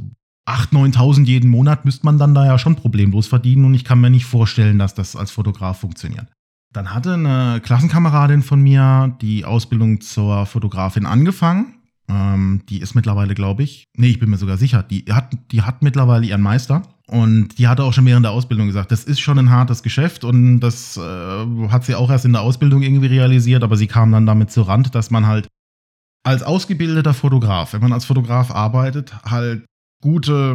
8.000, 0.48 0.94
9.000 0.94 1.24
jeden 1.24 1.50
Monat 1.50 1.84
müsste 1.84 2.06
man 2.06 2.18
dann 2.18 2.34
da 2.34 2.46
ja 2.46 2.56
schon 2.56 2.76
problemlos 2.76 3.26
verdienen 3.26 3.64
und 3.64 3.74
ich 3.74 3.84
kann 3.84 4.00
mir 4.00 4.10
nicht 4.10 4.26
vorstellen, 4.26 4.78
dass 4.78 4.94
das 4.94 5.16
als 5.16 5.32
Fotograf 5.32 5.80
funktioniert. 5.80 6.28
Dann 6.72 6.94
hatte 6.94 7.14
eine 7.14 7.60
Klassenkameradin 7.62 8.42
von 8.42 8.60
mir 8.60 9.16
die 9.20 9.44
Ausbildung 9.44 10.00
zur 10.00 10.46
Fotografin 10.46 11.04
angefangen. 11.04 11.74
Ähm, 12.08 12.62
die 12.68 12.80
ist 12.80 12.94
mittlerweile, 12.94 13.34
glaube 13.34 13.62
ich, 13.62 13.88
nee, 13.96 14.08
ich 14.08 14.20
bin 14.20 14.30
mir 14.30 14.36
sogar 14.36 14.56
sicher, 14.56 14.82
die 14.82 15.04
hat, 15.10 15.36
die 15.50 15.62
hat 15.62 15.82
mittlerweile 15.82 16.26
ihren 16.26 16.42
Meister. 16.42 16.82
Und 17.06 17.58
die 17.58 17.66
hatte 17.66 17.82
auch 17.82 17.92
schon 17.92 18.06
während 18.06 18.24
der 18.24 18.30
Ausbildung 18.30 18.68
gesagt, 18.68 18.92
das 18.92 19.02
ist 19.02 19.18
schon 19.18 19.38
ein 19.38 19.50
hartes 19.50 19.82
Geschäft 19.82 20.22
und 20.22 20.60
das 20.60 20.96
äh, 20.96 21.68
hat 21.68 21.84
sie 21.84 21.96
auch 21.96 22.08
erst 22.08 22.24
in 22.24 22.32
der 22.32 22.42
Ausbildung 22.42 22.82
irgendwie 22.82 23.08
realisiert, 23.08 23.64
aber 23.64 23.76
sie 23.76 23.88
kam 23.88 24.12
dann 24.12 24.26
damit 24.26 24.52
zur 24.52 24.68
Rand, 24.68 24.94
dass 24.94 25.10
man 25.10 25.26
halt 25.26 25.48
als 26.22 26.44
ausgebildeter 26.44 27.12
Fotograf, 27.12 27.72
wenn 27.72 27.80
man 27.80 27.92
als 27.92 28.04
Fotograf 28.04 28.52
arbeitet, 28.52 29.12
halt 29.24 29.64
gute 30.00 30.54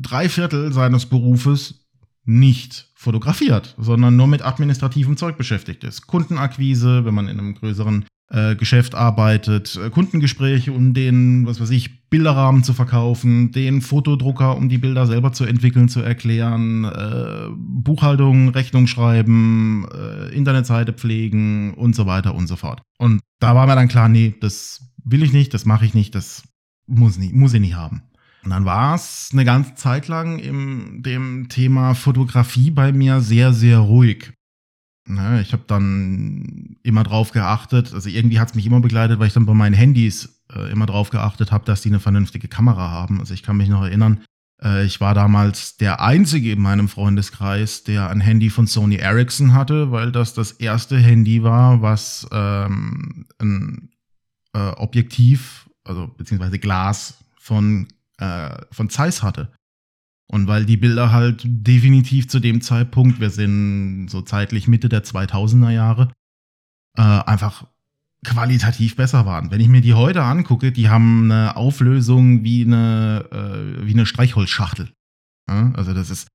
drei 0.00 0.30
Viertel 0.30 0.72
seines 0.72 1.06
Berufes 1.06 1.86
nicht 2.24 2.85
fotografiert, 2.96 3.74
sondern 3.78 4.16
nur 4.16 4.26
mit 4.26 4.44
administrativem 4.44 5.16
Zeug 5.16 5.36
beschäftigt 5.36 5.84
ist. 5.84 6.06
Kundenakquise, 6.06 7.04
wenn 7.04 7.14
man 7.14 7.28
in 7.28 7.38
einem 7.38 7.54
größeren 7.54 8.06
äh, 8.30 8.56
Geschäft 8.56 8.94
arbeitet, 8.94 9.76
äh, 9.76 9.90
Kundengespräche, 9.90 10.72
um 10.72 10.94
den, 10.94 11.46
was 11.46 11.60
weiß 11.60 11.70
ich, 11.70 12.08
Bilderrahmen 12.08 12.64
zu 12.64 12.72
verkaufen, 12.72 13.52
den 13.52 13.82
Fotodrucker, 13.82 14.56
um 14.56 14.68
die 14.68 14.78
Bilder 14.78 15.06
selber 15.06 15.32
zu 15.32 15.44
entwickeln, 15.44 15.88
zu 15.88 16.00
erklären, 16.00 16.84
äh, 16.84 17.48
Buchhaltung, 17.54 18.48
Rechnung 18.48 18.86
schreiben, 18.86 19.86
äh, 19.92 20.34
Internetseite 20.34 20.92
pflegen 20.92 21.74
und 21.74 21.94
so 21.94 22.06
weiter 22.06 22.34
und 22.34 22.46
so 22.46 22.56
fort. 22.56 22.80
Und 22.98 23.20
da 23.40 23.54
war 23.54 23.66
mir 23.66 23.76
dann 23.76 23.88
klar, 23.88 24.08
nee, 24.08 24.34
das 24.40 24.90
will 25.04 25.22
ich 25.22 25.32
nicht, 25.32 25.52
das 25.52 25.66
mache 25.66 25.84
ich 25.84 25.94
nicht, 25.94 26.14
das 26.14 26.44
muss, 26.86 27.18
nicht, 27.18 27.34
muss 27.34 27.54
ich 27.54 27.60
nicht 27.60 27.74
haben. 27.74 28.02
Und 28.46 28.50
dann 28.50 28.64
war 28.64 28.94
es 28.94 29.30
eine 29.32 29.44
ganze 29.44 29.74
Zeit 29.74 30.06
lang 30.06 30.38
im 30.38 31.02
dem 31.02 31.48
Thema 31.48 31.94
Fotografie 31.94 32.70
bei 32.70 32.92
mir 32.92 33.20
sehr, 33.20 33.52
sehr 33.52 33.80
ruhig. 33.80 34.34
Ne, 35.08 35.40
ich 35.42 35.52
habe 35.52 35.64
dann 35.66 36.76
immer 36.84 37.02
drauf 37.02 37.32
geachtet, 37.32 37.92
also 37.92 38.08
irgendwie 38.08 38.38
hat 38.38 38.50
es 38.50 38.54
mich 38.54 38.64
immer 38.64 38.78
begleitet, 38.78 39.18
weil 39.18 39.26
ich 39.26 39.32
dann 39.32 39.46
bei 39.46 39.54
meinen 39.54 39.72
Handys 39.72 40.44
äh, 40.54 40.70
immer 40.70 40.86
drauf 40.86 41.10
geachtet 41.10 41.50
habe, 41.50 41.64
dass 41.64 41.82
die 41.82 41.88
eine 41.88 41.98
vernünftige 41.98 42.46
Kamera 42.46 42.88
haben. 42.88 43.18
Also 43.18 43.34
ich 43.34 43.42
kann 43.42 43.56
mich 43.56 43.68
noch 43.68 43.82
erinnern, 43.82 44.22
äh, 44.62 44.84
ich 44.84 45.00
war 45.00 45.12
damals 45.12 45.76
der 45.76 46.00
Einzige 46.00 46.52
in 46.52 46.60
meinem 46.60 46.88
Freundeskreis, 46.88 47.82
der 47.82 48.10
ein 48.10 48.20
Handy 48.20 48.48
von 48.48 48.68
Sony 48.68 48.94
Ericsson 48.94 49.54
hatte, 49.54 49.90
weil 49.90 50.12
das 50.12 50.34
das 50.34 50.52
erste 50.52 50.98
Handy 50.98 51.42
war, 51.42 51.82
was 51.82 52.28
ähm, 52.30 53.26
ein 53.40 53.90
äh, 54.52 54.68
Objektiv, 54.76 55.68
also 55.82 56.06
beziehungsweise 56.16 56.60
Glas 56.60 57.18
von 57.40 57.88
äh, 58.18 58.64
von 58.70 58.90
Zeiss 58.90 59.22
hatte. 59.22 59.52
Und 60.28 60.48
weil 60.48 60.66
die 60.66 60.76
Bilder 60.76 61.12
halt 61.12 61.42
definitiv 61.44 62.28
zu 62.28 62.40
dem 62.40 62.60
Zeitpunkt, 62.60 63.20
wir 63.20 63.30
sind 63.30 64.08
so 64.08 64.22
zeitlich 64.22 64.66
Mitte 64.66 64.88
der 64.88 65.04
2000er 65.04 65.70
Jahre, 65.70 66.10
äh, 66.96 67.02
einfach 67.02 67.66
qualitativ 68.24 68.96
besser 68.96 69.24
waren. 69.24 69.52
Wenn 69.52 69.60
ich 69.60 69.68
mir 69.68 69.82
die 69.82 69.94
heute 69.94 70.24
angucke, 70.24 70.72
die 70.72 70.88
haben 70.88 71.30
eine 71.30 71.56
Auflösung 71.56 72.42
wie 72.42 72.64
eine, 72.64 73.28
äh, 73.30 73.86
wie 73.86 73.92
eine 73.92 74.06
Streichholzschachtel. 74.06 74.92
Ja, 75.48 75.70
also 75.74 75.94
das 75.94 76.10
ist 76.10 76.26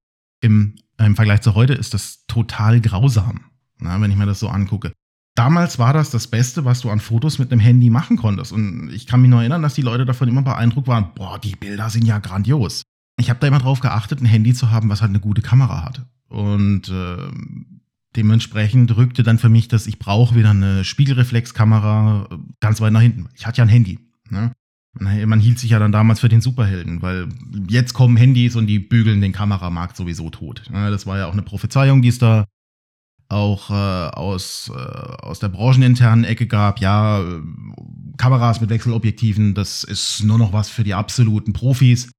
im, 0.42 0.76
im 0.98 1.16
Vergleich 1.18 1.42
zu 1.42 1.54
heute 1.54 1.74
ist 1.74 1.94
das 1.94 2.26
total 2.28 2.80
grausam, 2.80 3.42
na, 3.78 4.00
wenn 4.00 4.10
ich 4.10 4.18
mir 4.18 4.26
das 4.26 4.40
so 4.40 4.48
angucke 4.48 4.94
damals 5.36 5.80
war 5.80 5.94
das 5.94 6.10
das 6.10 6.28
Beste, 6.28 6.66
was 6.66 6.82
du 6.82 6.90
an 6.90 7.00
Fotos 7.00 7.40
mit 7.40 7.52
einem 7.52 7.62
Handy 7.62 7.90
machen 7.90 8.18
konntest. 8.18 8.52
Und 8.52 8.92
ich 8.94 9.08
kann 9.08 9.22
mich 9.22 9.30
noch 9.30 9.40
erinnern, 9.40 9.62
dass 9.62 9.74
die 9.74 9.82
Leute 9.82 10.06
davon 10.06 10.28
immer 10.28 10.42
beeindruckt 10.42 10.88
waren, 10.88 11.14
boah, 11.16 11.40
die 11.40 11.56
Bilder 11.56 11.90
sind 11.90 12.06
ja 12.06 12.20
grandios. 12.20 12.84
Ich 13.20 13.30
habe 13.30 13.40
da 13.40 13.48
immer 13.48 13.60
drauf 13.60 13.80
geachtet, 13.80 14.22
ein 14.22 14.26
Handy 14.26 14.54
zu 14.54 14.72
haben, 14.72 14.90
was 14.90 15.02
halt 15.02 15.10
eine 15.10 15.20
gute 15.20 15.42
Kamera 15.42 15.84
hat. 15.84 16.06
Und 16.28 16.90
äh, 16.90 17.30
dementsprechend 18.16 18.96
rückte 18.96 19.24
dann 19.24 19.38
für 19.38 19.50
mich, 19.50 19.68
dass 19.68 19.88
ich 19.88 20.00
brauche 20.00 20.36
wieder 20.36 20.52
eine 20.52 20.84
Spiegelreflexkamera 20.84 22.30
ganz 22.60 22.82
weit 22.82 22.94
nach 22.94 23.02
hinten. 23.02 23.30
Ich 23.36 23.46
hatte 23.46 23.60
ja 23.60 23.66
ein 23.66 23.70
Handy. 23.70 24.00
Ne? 24.30 24.54
Man 24.94 25.40
hielt 25.40 25.60
sich 25.60 25.70
ja 25.72 25.80
dann 25.80 25.94
damals 25.94 26.20
für 26.20 26.28
den 26.28 26.42
Superhelden, 26.42 27.02
weil 27.02 27.30
jetzt 27.70 27.94
kommen 27.94 28.18
Handys 28.18 28.58
und 28.58 28.68
die 28.68 28.80
bügeln 28.80 29.22
den 29.22 29.32
Kameramarkt 29.32 29.96
sowieso 29.96 30.30
tot. 30.30 30.64
Das 30.70 31.06
war 31.06 31.18
ja 31.18 31.28
auch 31.28 31.34
eine 31.34 31.44
Prophezeiung, 31.44 32.02
die 32.02 32.10
es 32.10 32.20
da 32.20 32.46
auch 33.32 33.70
äh, 33.70 33.74
aus, 33.74 34.72
äh, 34.74 34.80
aus 34.80 35.40
der 35.40 35.50
brancheninternen 35.50 36.26
Ecke 36.26 36.48
gab, 36.48 36.80
ja, 36.80 37.24
Kameras 38.18 38.62
mit 38.62 38.70
Wechselobjektiven, 38.70 39.54
das 39.54 39.84
ist 39.84 40.24
nur 40.24 40.38
noch 40.38 40.54
was 40.54 40.70
für 40.70 40.84
die 40.84 40.94
absoluten 40.94 41.54
Profis. 41.54 42.12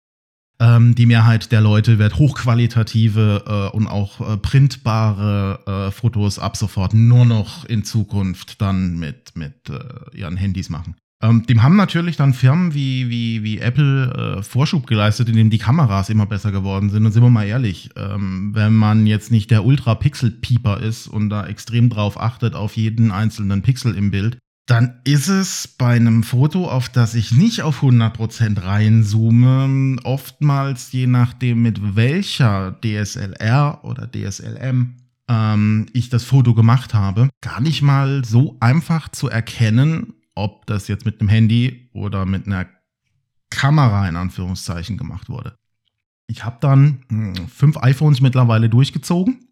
Ähm, 0.58 0.94
die 0.94 1.06
Mehrheit 1.06 1.50
der 1.50 1.60
Leute 1.60 1.98
wird 1.98 2.18
hochqualitative 2.18 3.44
äh, 3.46 3.76
und 3.76 3.86
auch 3.86 4.20
äh, 4.20 4.36
printbare 4.36 5.88
äh, 5.88 5.90
Fotos 5.90 6.38
ab 6.38 6.56
sofort 6.56 6.94
nur 6.94 7.24
noch 7.24 7.64
in 7.64 7.84
Zukunft 7.84 8.60
dann 8.60 8.98
mit, 8.98 9.36
mit 9.36 9.70
äh, 9.70 10.16
ihren 10.16 10.36
Handys 10.36 10.70
machen. 10.70 10.94
Ähm, 11.22 11.46
dem 11.46 11.62
haben 11.62 11.76
natürlich 11.76 12.16
dann 12.16 12.34
Firmen 12.34 12.74
wie, 12.74 13.08
wie, 13.08 13.44
wie 13.44 13.58
Apple 13.58 14.38
äh, 14.38 14.42
Vorschub 14.42 14.86
geleistet, 14.88 15.28
indem 15.28 15.50
die 15.50 15.58
Kameras 15.58 16.10
immer 16.10 16.26
besser 16.26 16.50
geworden 16.50 16.90
sind. 16.90 17.06
Und 17.06 17.12
sind 17.12 17.22
wir 17.22 17.30
mal 17.30 17.46
ehrlich, 17.46 17.90
ähm, 17.96 18.50
wenn 18.54 18.74
man 18.74 19.06
jetzt 19.06 19.30
nicht 19.30 19.50
der 19.52 19.64
Ultra-Pixel-Pieper 19.64 20.80
ist 20.80 21.06
und 21.06 21.30
da 21.30 21.46
extrem 21.46 21.90
drauf 21.90 22.20
achtet 22.20 22.54
auf 22.54 22.76
jeden 22.76 23.12
einzelnen 23.12 23.62
Pixel 23.62 23.94
im 23.94 24.10
Bild, 24.10 24.38
dann 24.66 25.00
ist 25.04 25.28
es 25.28 25.68
bei 25.68 25.94
einem 25.94 26.22
Foto, 26.22 26.68
auf 26.68 26.88
das 26.88 27.14
ich 27.14 27.32
nicht 27.32 27.62
auf 27.62 27.82
100% 27.82 28.62
reinzoome, 28.62 29.96
oftmals 30.04 30.92
je 30.92 31.06
nachdem 31.06 31.62
mit 31.62 31.96
welcher 31.96 32.78
DSLR 32.80 33.80
oder 33.82 34.10
DSLM 34.10 34.94
ähm, 35.28 35.86
ich 35.92 36.10
das 36.10 36.24
Foto 36.24 36.54
gemacht 36.54 36.94
habe, 36.94 37.28
gar 37.40 37.60
nicht 37.60 37.82
mal 37.82 38.24
so 38.24 38.56
einfach 38.60 39.08
zu 39.08 39.28
erkennen, 39.28 40.14
ob 40.34 40.66
das 40.66 40.88
jetzt 40.88 41.04
mit 41.04 41.20
einem 41.20 41.28
Handy 41.28 41.90
oder 41.92 42.26
mit 42.26 42.46
einer 42.46 42.66
Kamera 43.50 44.08
in 44.08 44.16
Anführungszeichen 44.16 44.96
gemacht 44.96 45.28
wurde. 45.28 45.54
Ich 46.26 46.44
habe 46.44 46.58
dann 46.60 47.04
mh, 47.08 47.38
hm, 47.38 47.48
fünf 47.48 47.76
iPhones 47.76 48.20
mittlerweile 48.20 48.68
durchgezogen 48.68 49.48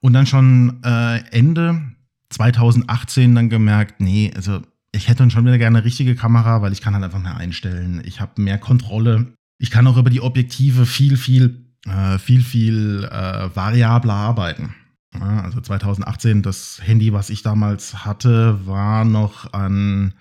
und 0.00 0.12
dann 0.12 0.26
schon 0.26 0.82
äh, 0.84 1.18
Ende 1.30 1.82
2018 2.30 3.34
dann 3.34 3.48
gemerkt, 3.48 4.00
nee, 4.00 4.32
also 4.34 4.62
ich 4.92 5.08
hätte 5.08 5.18
dann 5.18 5.30
schon 5.30 5.44
wieder 5.44 5.58
gerne 5.58 5.78
eine 5.78 5.84
richtige 5.84 6.14
Kamera, 6.14 6.62
weil 6.62 6.72
ich 6.72 6.80
kann 6.80 6.94
halt 6.94 7.04
einfach 7.04 7.20
mehr 7.20 7.36
einstellen. 7.36 8.02
Ich 8.04 8.20
habe 8.20 8.40
mehr 8.40 8.58
Kontrolle. 8.58 9.34
Ich 9.58 9.70
kann 9.70 9.86
auch 9.86 9.96
über 9.96 10.10
die 10.10 10.20
Objektive 10.20 10.86
viel, 10.86 11.16
viel, 11.16 11.66
äh, 11.86 12.18
viel, 12.18 12.42
viel 12.42 13.04
äh, 13.04 13.54
variabler 13.54 14.14
arbeiten. 14.14 14.74
Ja, 15.14 15.42
also 15.42 15.60
2018, 15.60 16.42
das 16.42 16.80
Handy, 16.82 17.12
was 17.12 17.30
ich 17.30 17.42
damals 17.42 18.04
hatte, 18.04 18.66
war 18.66 19.04
noch 19.04 19.52
ein 19.52 20.14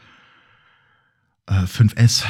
äh, 1.48 1.64
5S. 1.64 2.24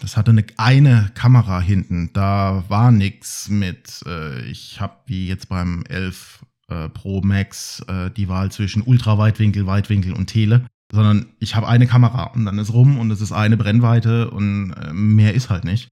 Das 0.00 0.16
hatte 0.16 0.30
eine, 0.30 0.44
eine 0.56 1.10
Kamera 1.14 1.60
hinten. 1.60 2.12
Da 2.12 2.64
war 2.68 2.90
nichts 2.90 3.48
mit, 3.48 4.02
äh, 4.06 4.40
ich 4.42 4.80
habe 4.80 4.96
wie 5.06 5.28
jetzt 5.28 5.48
beim 5.48 5.84
11 5.88 6.44
äh, 6.68 6.88
Pro 6.88 7.20
Max 7.22 7.80
äh, 7.88 8.10
die 8.10 8.28
Wahl 8.28 8.52
zwischen 8.52 8.82
Ultraweitwinkel, 8.82 9.66
Weitwinkel 9.66 10.12
und 10.12 10.26
Tele, 10.26 10.66
sondern 10.92 11.26
ich 11.38 11.54
habe 11.56 11.68
eine 11.68 11.86
Kamera 11.86 12.24
und 12.24 12.44
dann 12.44 12.58
ist 12.58 12.72
rum 12.72 12.98
und 12.98 13.10
es 13.10 13.20
ist 13.20 13.32
eine 13.32 13.56
Brennweite 13.56 14.30
und 14.30 14.72
äh, 14.72 14.92
mehr 14.92 15.34
ist 15.34 15.50
halt 15.50 15.64
nicht. 15.64 15.88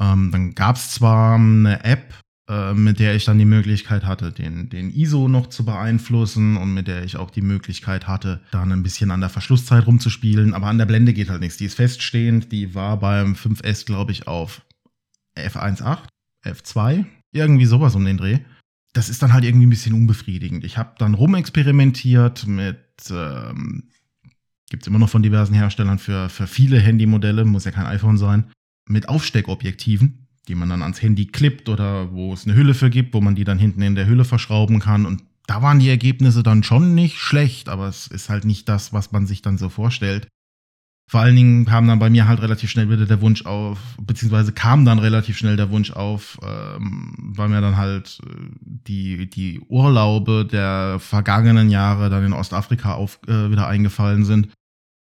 Ähm, 0.00 0.30
dann 0.30 0.54
gab 0.54 0.76
es 0.76 0.90
zwar 0.90 1.36
eine 1.36 1.84
App, 1.84 2.14
äh, 2.48 2.74
mit 2.74 3.00
der 3.00 3.14
ich 3.14 3.24
dann 3.24 3.38
die 3.38 3.44
Möglichkeit 3.44 4.04
hatte, 4.04 4.32
den, 4.32 4.68
den 4.68 4.90
ISO 4.90 5.28
noch 5.28 5.48
zu 5.48 5.64
beeinflussen 5.64 6.56
und 6.56 6.74
mit 6.74 6.86
der 6.86 7.04
ich 7.04 7.16
auch 7.16 7.30
die 7.30 7.42
Möglichkeit 7.42 8.06
hatte, 8.06 8.40
dann 8.50 8.72
ein 8.72 8.82
bisschen 8.82 9.10
an 9.10 9.20
der 9.20 9.30
Verschlusszeit 9.30 9.86
rumzuspielen, 9.86 10.54
aber 10.54 10.66
an 10.66 10.78
der 10.78 10.86
Blende 10.86 11.12
geht 11.12 11.30
halt 11.30 11.40
nichts. 11.40 11.56
Die 11.56 11.66
ist 11.66 11.74
feststehend, 11.74 12.52
die 12.52 12.74
war 12.74 12.98
beim 12.98 13.34
5S, 13.34 13.86
glaube 13.86 14.12
ich, 14.12 14.26
auf 14.26 14.62
F1.8, 15.36 15.98
F2, 16.44 17.04
irgendwie 17.32 17.66
sowas 17.66 17.94
um 17.94 18.04
den 18.04 18.16
Dreh 18.16 18.40
das 18.96 19.10
ist 19.10 19.22
dann 19.22 19.32
halt 19.32 19.44
irgendwie 19.44 19.66
ein 19.66 19.70
bisschen 19.70 19.92
unbefriedigend. 19.92 20.64
Ich 20.64 20.78
habe 20.78 20.94
dann 20.98 21.14
rumexperimentiert 21.14 22.46
mit, 22.46 22.78
ähm, 23.10 23.90
gibt 24.70 24.82
es 24.82 24.86
immer 24.86 24.98
noch 24.98 25.10
von 25.10 25.22
diversen 25.22 25.54
Herstellern 25.54 25.98
für, 25.98 26.30
für 26.30 26.46
viele 26.46 26.80
Handymodelle, 26.80 27.44
muss 27.44 27.66
ja 27.66 27.72
kein 27.72 27.86
iPhone 27.86 28.16
sein, 28.16 28.50
mit 28.88 29.08
Aufsteckobjektiven, 29.08 30.25
die 30.48 30.54
man 30.54 30.68
dann 30.68 30.82
ans 30.82 31.02
Handy 31.02 31.26
klippt 31.26 31.68
oder 31.68 32.12
wo 32.12 32.32
es 32.32 32.46
eine 32.46 32.56
Hülle 32.56 32.74
für 32.74 32.90
gibt, 32.90 33.14
wo 33.14 33.20
man 33.20 33.34
die 33.34 33.44
dann 33.44 33.58
hinten 33.58 33.82
in 33.82 33.94
der 33.94 34.06
Hülle 34.06 34.24
verschrauben 34.24 34.78
kann. 34.78 35.06
Und 35.06 35.22
da 35.46 35.62
waren 35.62 35.78
die 35.78 35.88
Ergebnisse 35.88 36.42
dann 36.42 36.62
schon 36.62 36.94
nicht 36.94 37.18
schlecht, 37.18 37.68
aber 37.68 37.88
es 37.88 38.06
ist 38.06 38.28
halt 38.28 38.44
nicht 38.44 38.68
das, 38.68 38.92
was 38.92 39.12
man 39.12 39.26
sich 39.26 39.42
dann 39.42 39.58
so 39.58 39.68
vorstellt. 39.68 40.28
Vor 41.08 41.20
allen 41.20 41.36
Dingen 41.36 41.64
kam 41.66 41.86
dann 41.86 42.00
bei 42.00 42.10
mir 42.10 42.26
halt 42.26 42.42
relativ 42.42 42.68
schnell 42.68 42.90
wieder 42.90 43.06
der 43.06 43.20
Wunsch 43.20 43.46
auf, 43.46 43.78
beziehungsweise 44.00 44.50
kam 44.50 44.84
dann 44.84 44.98
relativ 44.98 45.38
schnell 45.38 45.56
der 45.56 45.70
Wunsch 45.70 45.92
auf, 45.92 46.36
ähm, 46.42 47.14
weil 47.16 47.48
mir 47.48 47.60
dann 47.60 47.76
halt 47.76 48.18
äh, 48.26 48.30
die, 48.60 49.30
die 49.30 49.60
Urlaube 49.68 50.44
der 50.44 50.98
vergangenen 50.98 51.70
Jahre 51.70 52.10
dann 52.10 52.24
in 52.24 52.32
Ostafrika 52.32 52.94
auf, 52.94 53.20
äh, 53.28 53.50
wieder 53.50 53.68
eingefallen 53.68 54.24
sind. 54.24 54.48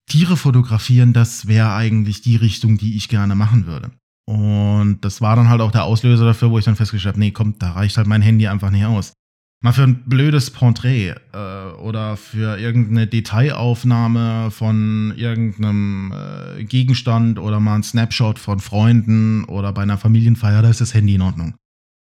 Tiere 0.09 0.37
fotografieren, 0.37 1.11
das 1.11 1.47
wäre 1.47 1.73
eigentlich 1.73 2.21
die 2.21 2.37
Richtung, 2.37 2.77
die 2.77 2.95
ich 2.95 3.09
gerne 3.09 3.35
machen 3.35 3.65
würde. 3.65 3.91
Und 4.25 4.99
das 5.01 5.21
war 5.21 5.35
dann 5.35 5.49
halt 5.49 5.61
auch 5.61 5.71
der 5.71 5.83
Auslöser 5.83 6.25
dafür, 6.25 6.51
wo 6.51 6.57
ich 6.57 6.65
dann 6.65 6.75
festgestellt 6.75 7.15
habe, 7.15 7.19
nee, 7.19 7.31
komm, 7.31 7.55
da 7.59 7.71
reicht 7.71 7.97
halt 7.97 8.07
mein 8.07 8.21
Handy 8.21 8.47
einfach 8.47 8.69
nicht 8.69 8.85
aus 8.85 9.13
mal 9.61 9.73
für 9.73 9.83
ein 9.83 10.03
blödes 10.05 10.49
Porträt 10.49 11.15
äh, 11.33 11.71
oder 11.79 12.17
für 12.17 12.59
irgendeine 12.59 13.07
Detailaufnahme 13.07 14.49
von 14.51 15.13
irgendeinem 15.15 16.13
äh, 16.13 16.63
Gegenstand 16.63 17.39
oder 17.39 17.59
mal 17.59 17.75
ein 17.75 17.83
Snapshot 17.83 18.39
von 18.39 18.59
Freunden 18.59 19.45
oder 19.45 19.71
bei 19.71 19.83
einer 19.83 19.99
Familienfeier, 19.99 20.63
da 20.63 20.69
ist 20.69 20.81
das 20.81 20.93
Handy 20.93 21.15
in 21.15 21.21
Ordnung. 21.21 21.53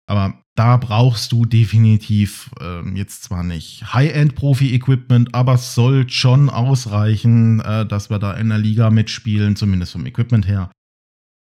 Aber 0.09 0.35
da 0.57 0.77
brauchst 0.77 1.33
du 1.33 1.45
definitiv 1.45 2.51
äh, 2.61 2.89
jetzt 2.97 3.25
zwar 3.25 3.43
nicht 3.43 3.93
High-End-Profi-Equipment, 3.93 5.35
aber 5.35 5.55
es 5.55 5.75
soll 5.75 6.09
schon 6.09 6.49
ausreichen, 6.49 7.61
äh, 7.61 7.87
dass 7.87 8.11
wir 8.11 8.19
da 8.19 8.33
in 8.35 8.49
der 8.49 8.59
Liga 8.59 8.91
mitspielen, 8.91 9.57
zumindest 9.57 9.93
vom 9.93 10.07
Equipment 10.07 10.47
her, 10.47 10.71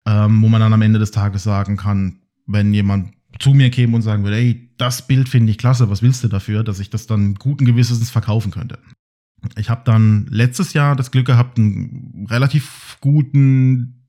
ähm, 0.05 0.41
wo 0.41 0.47
man 0.47 0.61
dann 0.61 0.73
am 0.73 0.81
Ende 0.81 0.99
des 0.99 1.11
Tages 1.11 1.43
sagen 1.43 1.77
kann, 1.77 2.21
wenn 2.45 2.73
jemand 2.73 3.13
zu 3.39 3.53
mir 3.53 3.69
käme 3.69 3.95
und 3.95 4.01
sagen 4.01 4.23
würde, 4.23 4.37
ey, 4.37 4.71
das 4.77 5.05
Bild 5.05 5.29
finde 5.29 5.51
ich 5.51 5.57
klasse, 5.57 5.89
was 5.89 6.01
willst 6.01 6.23
du 6.23 6.27
dafür, 6.27 6.63
dass 6.63 6.79
ich 6.79 6.89
das 6.89 7.05
dann 7.07 7.35
guten 7.35 7.65
Gewissens 7.65 8.09
verkaufen 8.09 8.51
könnte. 8.51 8.79
Ich 9.57 9.69
habe 9.69 9.81
dann 9.85 10.25
letztes 10.29 10.73
Jahr 10.73 10.95
das 10.95 11.11
Glück 11.11 11.27
gehabt, 11.27 11.57
einen 11.57 12.27
relativ 12.29 12.97
guten 12.99 14.07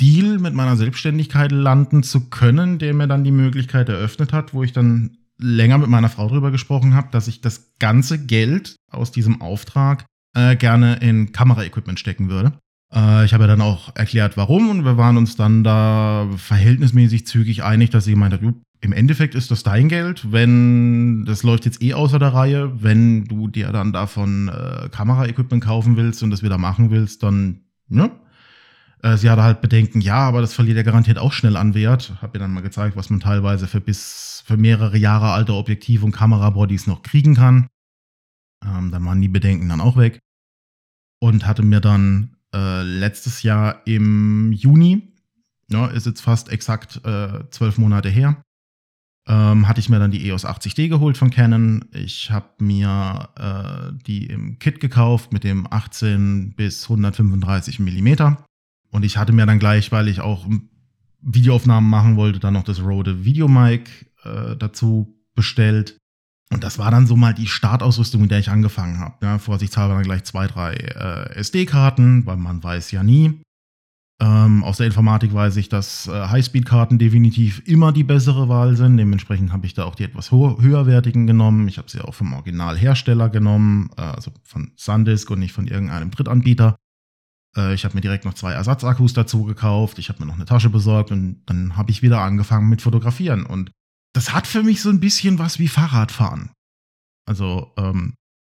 Deal 0.00 0.38
mit 0.38 0.54
meiner 0.54 0.76
Selbstständigkeit 0.76 1.52
landen 1.52 2.02
zu 2.02 2.28
können, 2.28 2.78
der 2.78 2.94
mir 2.94 3.06
dann 3.06 3.22
die 3.22 3.30
Möglichkeit 3.30 3.88
eröffnet 3.88 4.32
hat, 4.32 4.54
wo 4.54 4.64
ich 4.64 4.72
dann 4.72 5.18
länger 5.38 5.78
mit 5.78 5.88
meiner 5.88 6.08
Frau 6.08 6.28
drüber 6.28 6.50
gesprochen 6.50 6.94
habe, 6.94 7.08
dass 7.12 7.28
ich 7.28 7.40
das 7.40 7.74
ganze 7.78 8.24
Geld 8.24 8.76
aus 8.90 9.12
diesem 9.12 9.40
Auftrag 9.40 10.04
äh, 10.34 10.56
gerne 10.56 10.96
in 10.96 11.32
Kameraequipment 11.32 12.00
stecken 12.00 12.28
würde. 12.28 12.58
Äh, 12.94 13.24
ich 13.24 13.34
habe 13.34 13.44
ja 13.44 13.48
dann 13.48 13.60
auch 13.60 13.94
erklärt, 13.94 14.36
warum 14.36 14.70
und 14.70 14.84
wir 14.84 14.96
waren 14.96 15.16
uns 15.16 15.36
dann 15.36 15.64
da 15.64 16.28
verhältnismäßig 16.36 17.26
zügig 17.26 17.62
einig, 17.62 17.90
dass 17.90 18.04
sie 18.04 18.12
gemeint 18.12 18.34
hat, 18.34 18.40
im 18.80 18.92
Endeffekt 18.92 19.34
ist 19.34 19.50
das 19.50 19.62
dein 19.62 19.88
Geld, 19.88 20.30
wenn 20.30 21.24
das 21.24 21.42
läuft 21.42 21.64
jetzt 21.64 21.82
eh 21.82 21.94
außer 21.94 22.18
der 22.18 22.34
Reihe, 22.34 22.82
wenn 22.82 23.24
du 23.24 23.48
dir 23.48 23.72
dann 23.72 23.92
davon 23.92 24.48
äh, 24.48 24.88
Kameraequipment 24.90 25.64
kaufen 25.64 25.96
willst 25.96 26.22
und 26.22 26.30
das 26.30 26.42
wieder 26.42 26.58
machen 26.58 26.90
willst, 26.90 27.22
dann 27.22 27.62
ne? 27.88 28.10
Äh, 29.02 29.16
sie 29.16 29.30
hatte 29.30 29.42
halt 29.42 29.62
Bedenken, 29.62 30.02
ja, 30.02 30.16
aber 30.16 30.42
das 30.42 30.52
verliert 30.52 30.76
ja 30.76 30.82
garantiert 30.82 31.18
auch 31.18 31.32
schnell 31.32 31.56
an 31.56 31.74
Wert. 31.74 32.12
Hab 32.20 32.34
ihr 32.34 32.40
dann 32.40 32.52
mal 32.52 32.60
gezeigt, 32.60 32.94
was 32.94 33.08
man 33.08 33.20
teilweise 33.20 33.66
für 33.66 33.80
bis 33.80 34.42
für 34.46 34.58
mehrere 34.58 34.98
Jahre 34.98 35.32
alte 35.32 35.54
Objektive 35.54 36.04
und 36.04 36.12
Kamerabodies 36.12 36.86
noch 36.86 37.02
kriegen 37.02 37.34
kann. 37.34 37.68
Ähm, 38.62 38.90
dann 38.90 39.04
waren 39.06 39.22
die 39.22 39.28
Bedenken 39.28 39.68
dann 39.70 39.80
auch 39.80 39.96
weg. 39.96 40.20
Und 41.20 41.46
hatte 41.46 41.62
mir 41.62 41.80
dann 41.80 42.33
äh, 42.54 42.82
letztes 42.82 43.42
Jahr 43.42 43.82
im 43.84 44.52
Juni, 44.52 45.02
ja, 45.68 45.86
ist 45.88 46.06
jetzt 46.06 46.20
fast 46.20 46.50
exakt 46.50 47.00
äh, 47.04 47.40
zwölf 47.50 47.78
Monate 47.78 48.08
her, 48.08 48.42
ähm, 49.26 49.66
hatte 49.66 49.80
ich 49.80 49.88
mir 49.88 49.98
dann 49.98 50.10
die 50.10 50.28
EOS 50.28 50.46
80D 50.46 50.88
geholt 50.88 51.16
von 51.16 51.30
Canon. 51.30 51.86
Ich 51.92 52.30
habe 52.30 52.46
mir 52.58 53.28
äh, 53.36 53.98
die 54.06 54.26
im 54.26 54.58
Kit 54.58 54.80
gekauft 54.80 55.32
mit 55.32 55.44
dem 55.44 55.66
18 55.70 56.54
bis 56.54 56.84
135 56.84 57.80
Millimeter. 57.80 58.44
Und 58.90 59.04
ich 59.04 59.16
hatte 59.16 59.32
mir 59.32 59.46
dann 59.46 59.58
gleich, 59.58 59.90
weil 59.92 60.08
ich 60.08 60.20
auch 60.20 60.46
Videoaufnahmen 61.20 61.88
machen 61.88 62.16
wollte, 62.16 62.38
dann 62.38 62.54
noch 62.54 62.64
das 62.64 62.82
Rode 62.82 63.24
Videomic 63.24 64.12
äh, 64.24 64.56
dazu 64.56 65.18
bestellt. 65.34 65.96
Und 66.52 66.62
das 66.62 66.78
war 66.78 66.90
dann 66.90 67.06
so 67.06 67.16
mal 67.16 67.34
die 67.34 67.46
Startausrüstung, 67.46 68.20
mit 68.20 68.30
der 68.30 68.38
ich 68.38 68.50
angefangen 68.50 68.98
habe. 68.98 69.14
Ja, 69.22 69.38
vorsichtshalber 69.38 69.94
dann 69.94 70.04
gleich 70.04 70.24
zwei, 70.24 70.46
drei 70.46 70.74
äh, 70.74 71.34
SD-Karten, 71.36 72.26
weil 72.26 72.36
man 72.36 72.62
weiß 72.62 72.90
ja 72.90 73.02
nie. 73.02 73.40
Ähm, 74.22 74.62
aus 74.62 74.76
der 74.76 74.86
Informatik 74.86 75.34
weiß 75.34 75.56
ich, 75.56 75.68
dass 75.68 76.06
äh, 76.06 76.28
Highspeed-Karten 76.28 76.98
definitiv 76.98 77.62
immer 77.66 77.92
die 77.92 78.04
bessere 78.04 78.48
Wahl 78.48 78.76
sind. 78.76 78.96
Dementsprechend 78.96 79.52
habe 79.52 79.66
ich 79.66 79.74
da 79.74 79.84
auch 79.84 79.96
die 79.96 80.04
etwas 80.04 80.30
höherwertigen 80.30 81.26
genommen. 81.26 81.66
Ich 81.66 81.78
habe 81.78 81.90
sie 81.90 82.00
auch 82.00 82.14
vom 82.14 82.32
Originalhersteller 82.32 83.28
genommen, 83.28 83.90
äh, 83.96 84.02
also 84.02 84.30
von 84.44 84.70
Sandisk 84.76 85.30
und 85.30 85.40
nicht 85.40 85.52
von 85.52 85.66
irgendeinem 85.66 86.12
Drittanbieter. 86.12 86.76
Äh, 87.56 87.74
ich 87.74 87.84
habe 87.84 87.96
mir 87.96 88.02
direkt 88.02 88.24
noch 88.24 88.34
zwei 88.34 88.52
Ersatzakkus 88.52 89.14
dazu 89.14 89.44
gekauft. 89.44 89.98
Ich 89.98 90.08
habe 90.08 90.20
mir 90.20 90.26
noch 90.26 90.36
eine 90.36 90.44
Tasche 90.44 90.70
besorgt 90.70 91.10
und 91.10 91.42
dann 91.46 91.76
habe 91.76 91.90
ich 91.90 92.02
wieder 92.02 92.20
angefangen 92.20 92.68
mit 92.68 92.82
Fotografieren. 92.82 93.44
Und 93.44 93.72
das 94.14 94.32
hat 94.32 94.46
für 94.46 94.62
mich 94.62 94.80
so 94.80 94.88
ein 94.88 95.00
bisschen 95.00 95.38
was 95.38 95.58
wie 95.58 95.68
Fahrradfahren. 95.68 96.50
Also, 97.26 97.72
ähm, 97.76 98.14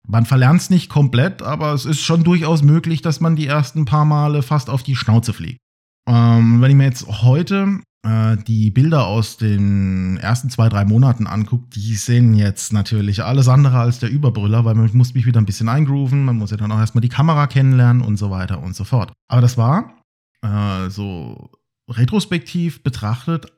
man 0.08 0.26
verlernt 0.26 0.62
es 0.62 0.70
nicht 0.70 0.90
komplett, 0.90 1.42
aber 1.42 1.74
es 1.74 1.86
ist 1.86 2.02
schon 2.02 2.24
durchaus 2.24 2.62
möglich, 2.62 3.02
dass 3.02 3.22
man 3.22 3.36
die 3.36 3.48
ersten 3.48 3.86
paar 3.86 4.06
Male 4.06 4.44
fast 4.44 4.70
auf 4.70 4.84
die 4.84 4.96
Schnauze 4.96 5.34
fliegt. 5.34 5.60
Ähm, 6.08 6.62
wenn 6.62 6.70
ich 6.70 6.78
mir 6.78 6.84
jetzt 6.84 7.08
heute 7.08 7.80
äh, 8.06 8.38
die 8.38 8.70
Bilder 8.70 9.08
aus 9.08 9.38
den 9.38 10.18
ersten 10.18 10.52
zwei, 10.52 10.70
drei 10.70 10.86
Monaten 10.86 11.26
anguckt, 11.26 11.76
die 11.76 11.96
sehen 11.96 12.36
jetzt 12.36 12.72
natürlich 12.72 13.24
alles 13.24 13.48
andere 13.48 13.80
als 13.80 13.98
der 13.98 14.12
Überbrüller, 14.12 14.64
weil 14.66 14.76
man 14.76 14.90
muss 14.94 15.16
mich 15.16 15.26
wieder 15.26 15.42
ein 15.42 15.48
bisschen 15.48 15.70
eingrooven, 15.70 16.24
man 16.24 16.38
muss 16.38 16.52
ja 16.52 16.58
dann 16.58 16.72
auch 16.72 16.80
erstmal 16.80 17.02
die 17.02 17.10
Kamera 17.10 17.48
kennenlernen 17.48 18.04
und 18.04 18.18
so 18.18 18.30
weiter 18.30 18.62
und 18.62 18.76
so 18.76 18.84
fort. 18.84 19.12
Aber 19.28 19.42
das 19.42 19.58
war 19.58 20.04
äh, 20.44 20.90
so 20.90 21.50
retrospektiv 21.90 22.84
betrachtet 22.84 23.52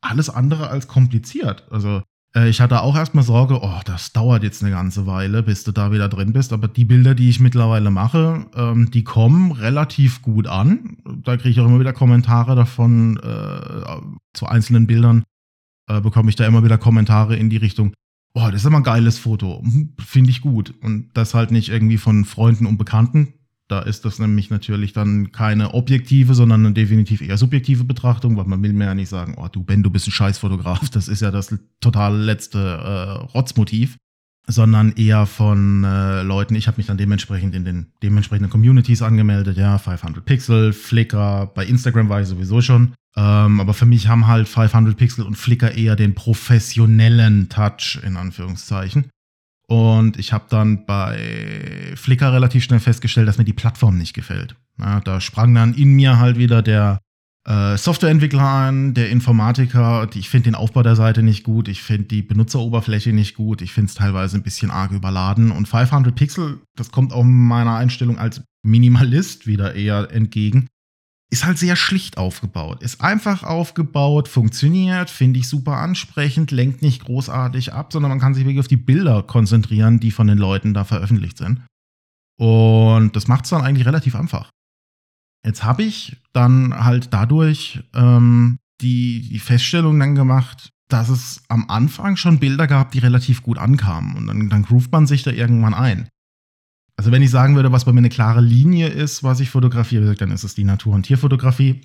alles 0.00 0.30
andere 0.30 0.68
als 0.68 0.88
kompliziert. 0.88 1.66
Also 1.70 2.02
äh, 2.34 2.48
ich 2.48 2.60
hatte 2.60 2.82
auch 2.82 2.96
erstmal 2.96 3.24
Sorge, 3.24 3.60
oh, 3.62 3.80
das 3.84 4.12
dauert 4.12 4.42
jetzt 4.42 4.62
eine 4.62 4.72
ganze 4.72 5.06
Weile, 5.06 5.42
bis 5.42 5.64
du 5.64 5.72
da 5.72 5.92
wieder 5.92 6.08
drin 6.08 6.32
bist. 6.32 6.52
Aber 6.52 6.68
die 6.68 6.84
Bilder, 6.84 7.14
die 7.14 7.28
ich 7.28 7.40
mittlerweile 7.40 7.90
mache, 7.90 8.46
ähm, 8.54 8.90
die 8.90 9.04
kommen 9.04 9.52
relativ 9.52 10.22
gut 10.22 10.46
an. 10.46 10.98
Da 11.24 11.36
kriege 11.36 11.50
ich 11.50 11.60
auch 11.60 11.66
immer 11.66 11.80
wieder 11.80 11.92
Kommentare 11.92 12.54
davon 12.54 13.18
äh, 13.18 14.00
zu 14.34 14.46
einzelnen 14.46 14.86
Bildern. 14.86 15.24
Äh, 15.88 16.00
bekomme 16.00 16.30
ich 16.30 16.36
da 16.36 16.46
immer 16.46 16.64
wieder 16.64 16.78
Kommentare 16.78 17.36
in 17.36 17.50
die 17.50 17.56
Richtung, 17.56 17.94
oh, 18.34 18.46
das 18.50 18.62
ist 18.62 18.66
immer 18.66 18.78
ein 18.78 18.84
geiles 18.84 19.18
Foto. 19.18 19.62
Hm, 19.62 19.94
finde 19.98 20.30
ich 20.30 20.40
gut. 20.40 20.74
Und 20.82 21.10
das 21.14 21.34
halt 21.34 21.50
nicht 21.50 21.70
irgendwie 21.70 21.98
von 21.98 22.24
Freunden 22.24 22.66
und 22.66 22.78
Bekannten, 22.78 23.34
da 23.68 23.80
ist 23.80 24.06
das 24.06 24.18
nämlich 24.18 24.48
natürlich 24.48 24.94
dann 24.94 25.30
keine 25.30 25.74
objektive, 25.74 26.34
sondern 26.34 26.64
eine 26.64 26.74
definitiv 26.74 27.20
eher 27.20 27.36
subjektive 27.36 27.84
Betrachtung, 27.84 28.36
weil 28.36 28.46
man 28.46 28.62
will 28.62 28.72
mir 28.72 28.86
ja 28.86 28.94
nicht 28.94 29.10
sagen, 29.10 29.34
oh 29.36 29.48
du 29.48 29.62
Ben, 29.62 29.82
du 29.82 29.90
bist 29.90 30.08
ein 30.08 30.12
Scheißfotograf, 30.12 30.88
das 30.90 31.08
ist 31.08 31.20
ja 31.20 31.30
das 31.30 31.54
total 31.80 32.16
letzte 32.16 32.58
äh, 32.58 33.10
Rotzmotiv, 33.34 33.98
sondern 34.46 34.92
eher 34.92 35.26
von 35.26 35.84
äh, 35.84 36.22
Leuten, 36.22 36.54
ich 36.54 36.66
habe 36.66 36.78
mich 36.78 36.86
dann 36.86 36.96
dementsprechend 36.96 37.54
in 37.54 37.66
den 37.66 37.92
dementsprechenden 38.02 38.50
Communities 38.50 39.02
angemeldet, 39.02 39.58
ja, 39.58 39.76
500 39.76 40.24
Pixel, 40.24 40.72
Flickr, 40.72 41.52
bei 41.54 41.66
Instagram 41.66 42.08
war 42.08 42.22
ich 42.22 42.28
sowieso 42.28 42.62
schon, 42.62 42.94
ähm, 43.16 43.60
aber 43.60 43.74
für 43.74 43.86
mich 43.86 44.08
haben 44.08 44.26
halt 44.26 44.48
500 44.48 44.96
Pixel 44.96 45.26
und 45.26 45.36
Flickr 45.36 45.72
eher 45.72 45.94
den 45.94 46.14
professionellen 46.14 47.50
Touch, 47.50 47.98
in 48.02 48.16
Anführungszeichen. 48.16 49.10
Und 49.70 50.18
ich 50.18 50.32
habe 50.32 50.46
dann 50.48 50.86
bei 50.86 51.92
Flickr 51.94 52.32
relativ 52.32 52.64
schnell 52.64 52.80
festgestellt, 52.80 53.28
dass 53.28 53.38
mir 53.38 53.44
die 53.44 53.52
Plattform 53.52 53.98
nicht 53.98 54.14
gefällt. 54.14 54.56
Ja, 54.78 55.00
da 55.00 55.20
sprang 55.20 55.54
dann 55.54 55.74
in 55.74 55.92
mir 55.92 56.18
halt 56.18 56.38
wieder 56.38 56.62
der 56.62 57.00
äh, 57.46 57.76
Softwareentwickler 57.76 58.42
an, 58.42 58.94
der 58.94 59.10
Informatiker. 59.10 60.08
Ich 60.14 60.30
finde 60.30 60.44
den 60.44 60.54
Aufbau 60.54 60.82
der 60.82 60.96
Seite 60.96 61.22
nicht 61.22 61.44
gut. 61.44 61.68
Ich 61.68 61.82
finde 61.82 62.04
die 62.04 62.22
Benutzeroberfläche 62.22 63.12
nicht 63.12 63.36
gut. 63.36 63.60
Ich 63.60 63.72
finde 63.72 63.88
es 63.88 63.94
teilweise 63.94 64.38
ein 64.38 64.42
bisschen 64.42 64.70
arg 64.70 64.92
überladen. 64.92 65.50
Und 65.50 65.68
500 65.68 66.14
Pixel, 66.14 66.60
das 66.74 66.90
kommt 66.90 67.12
auch 67.12 67.24
meiner 67.24 67.76
Einstellung 67.76 68.18
als 68.18 68.42
Minimalist 68.62 69.46
wieder 69.46 69.74
eher 69.74 70.10
entgegen 70.10 70.68
ist 71.30 71.44
halt 71.44 71.58
sehr 71.58 71.76
schlicht 71.76 72.16
aufgebaut. 72.16 72.82
Ist 72.82 73.02
einfach 73.02 73.42
aufgebaut, 73.42 74.28
funktioniert, 74.28 75.10
finde 75.10 75.40
ich 75.40 75.48
super 75.48 75.76
ansprechend, 75.76 76.50
lenkt 76.50 76.80
nicht 76.80 77.04
großartig 77.04 77.72
ab, 77.72 77.92
sondern 77.92 78.10
man 78.10 78.20
kann 78.20 78.34
sich 78.34 78.44
wirklich 78.44 78.60
auf 78.60 78.68
die 78.68 78.76
Bilder 78.76 79.22
konzentrieren, 79.22 80.00
die 80.00 80.10
von 80.10 80.26
den 80.26 80.38
Leuten 80.38 80.72
da 80.72 80.84
veröffentlicht 80.84 81.36
sind. 81.36 81.60
Und 82.38 83.14
das 83.14 83.28
macht 83.28 83.44
es 83.44 83.50
dann 83.50 83.62
eigentlich 83.62 83.86
relativ 83.86 84.14
einfach. 84.14 84.50
Jetzt 85.44 85.64
habe 85.64 85.82
ich 85.82 86.16
dann 86.32 86.84
halt 86.84 87.12
dadurch 87.12 87.80
ähm, 87.94 88.58
die, 88.80 89.28
die 89.28 89.38
Feststellung 89.38 89.98
dann 89.98 90.14
gemacht, 90.14 90.70
dass 90.88 91.10
es 91.10 91.42
am 91.48 91.68
Anfang 91.68 92.16
schon 92.16 92.38
Bilder 92.38 92.66
gab, 92.66 92.92
die 92.92 92.98
relativ 93.00 93.42
gut 93.42 93.58
ankamen. 93.58 94.16
Und 94.16 94.26
dann, 94.26 94.48
dann 94.48 94.62
groovt 94.62 94.90
man 94.90 95.06
sich 95.06 95.22
da 95.22 95.30
irgendwann 95.30 95.74
ein. 95.74 96.08
Also 96.98 97.12
wenn 97.12 97.22
ich 97.22 97.30
sagen 97.30 97.54
würde, 97.54 97.70
was 97.70 97.84
bei 97.84 97.92
mir 97.92 98.00
eine 98.00 98.08
klare 98.08 98.40
Linie 98.40 98.88
ist, 98.88 99.22
was 99.22 99.38
ich 99.38 99.50
fotografiere, 99.50 100.16
dann 100.16 100.32
ist 100.32 100.42
es 100.42 100.56
die 100.56 100.64
Natur- 100.64 100.94
und 100.94 101.04
Tierfotografie, 101.04 101.82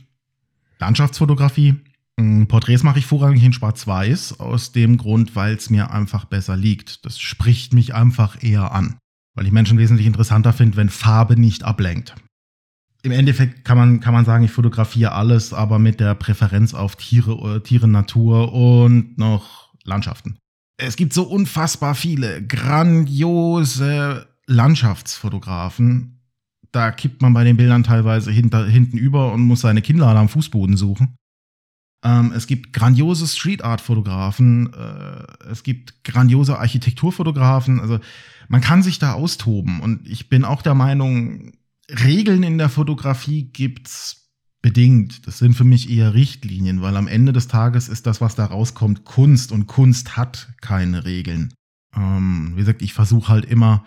Landschaftsfotografie. 0.79 1.75
Mm, 2.17 2.45
Porträts 2.45 2.81
mache 2.81 2.97
ich 2.97 3.05
vorrangig 3.05 3.43
in 3.43 3.53
Schwarz-Weiß, 3.53 4.39
aus 4.39 4.71
dem 4.71 4.97
Grund, 4.97 5.35
weil 5.35 5.53
es 5.55 5.69
mir 5.69 5.91
einfach 5.91 6.25
besser 6.25 6.57
liegt. 6.57 7.05
Das 7.05 7.19
spricht 7.19 7.73
mich 7.73 7.93
einfach 7.93 8.41
eher 8.41 8.71
an, 8.71 8.97
weil 9.35 9.45
ich 9.45 9.51
Menschen 9.51 9.77
wesentlich 9.77 10.07
interessanter 10.07 10.51
finde, 10.51 10.77
wenn 10.77 10.89
Farbe 10.89 11.39
nicht 11.39 11.63
ablenkt. 11.63 12.15
Im 13.03 13.11
Endeffekt 13.11 13.65
kann 13.65 13.77
man, 13.77 13.99
kann 13.99 14.15
man 14.15 14.25
sagen, 14.25 14.43
ich 14.43 14.51
fotografiere 14.51 15.11
alles, 15.11 15.53
aber 15.53 15.77
mit 15.77 15.99
der 15.99 16.15
Präferenz 16.15 16.73
auf 16.73 16.95
Tiere, 16.95 17.61
Tiere, 17.61 17.87
Natur 17.87 18.51
und 18.51 19.19
noch 19.19 19.75
Landschaften. 19.83 20.39
Es 20.77 20.95
gibt 20.95 21.13
so 21.13 21.21
unfassbar 21.23 21.93
viele 21.93 22.41
grandiose 22.47 24.32
Landschaftsfotografen, 24.47 26.19
da 26.71 26.91
kippt 26.91 27.21
man 27.21 27.33
bei 27.33 27.43
den 27.43 27.57
Bildern 27.57 27.83
teilweise 27.83 28.31
hinter, 28.31 28.65
hinten 28.65 28.97
über 28.97 29.31
und 29.31 29.41
muss 29.41 29.61
seine 29.61 29.81
Kinnlade 29.81 30.19
am 30.19 30.29
Fußboden 30.29 30.75
suchen. 30.75 31.15
Ähm, 32.03 32.33
es 32.35 32.47
gibt 32.47 32.73
grandiose 32.73 33.27
Street 33.27 33.63
Art 33.63 33.79
Fotografen, 33.79 34.73
äh, 34.73 35.47
es 35.49 35.63
gibt 35.63 36.03
grandiose 36.03 36.59
Architekturfotografen. 36.59 37.79
Also 37.79 37.99
man 38.49 38.61
kann 38.61 38.83
sich 38.83 38.99
da 38.99 39.13
austoben 39.13 39.79
und 39.79 40.07
ich 40.07 40.29
bin 40.29 40.43
auch 40.43 40.61
der 40.61 40.73
Meinung, 40.73 41.53
Regeln 41.89 42.43
in 42.43 42.57
der 42.57 42.69
Fotografie 42.69 43.43
gibt's 43.43 44.31
bedingt. 44.61 45.27
Das 45.27 45.37
sind 45.37 45.53
für 45.53 45.65
mich 45.65 45.89
eher 45.89 46.13
Richtlinien, 46.13 46.81
weil 46.81 46.97
am 46.97 47.07
Ende 47.07 47.33
des 47.33 47.47
Tages 47.47 47.89
ist 47.89 48.07
das, 48.07 48.21
was 48.21 48.35
da 48.35 48.45
rauskommt, 48.45 49.05
Kunst 49.05 49.51
und 49.51 49.67
Kunst 49.67 50.17
hat 50.17 50.53
keine 50.61 51.05
Regeln. 51.05 51.53
Ähm, 51.95 52.53
wie 52.53 52.61
gesagt, 52.61 52.81
ich 52.81 52.93
versuche 52.93 53.27
halt 53.29 53.45
immer 53.45 53.85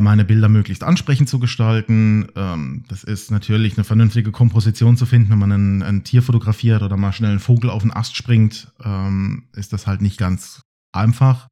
meine 0.00 0.24
Bilder 0.24 0.48
möglichst 0.48 0.84
ansprechend 0.84 1.28
zu 1.28 1.38
gestalten. 1.38 2.26
Ähm, 2.36 2.84
das 2.88 3.04
ist 3.04 3.30
natürlich 3.30 3.76
eine 3.76 3.84
vernünftige 3.84 4.30
Komposition 4.30 4.96
zu 4.96 5.06
finden, 5.06 5.30
wenn 5.30 5.38
man 5.38 5.52
ein, 5.52 5.82
ein 5.82 6.04
Tier 6.04 6.22
fotografiert 6.22 6.82
oder 6.82 6.96
mal 6.96 7.12
schnell 7.12 7.30
einen 7.30 7.40
Vogel 7.40 7.70
auf 7.70 7.82
den 7.82 7.92
Ast 7.92 8.16
springt, 8.16 8.72
ähm, 8.84 9.44
ist 9.54 9.72
das 9.72 9.86
halt 9.86 10.02
nicht 10.02 10.18
ganz 10.18 10.62
einfach. 10.92 11.48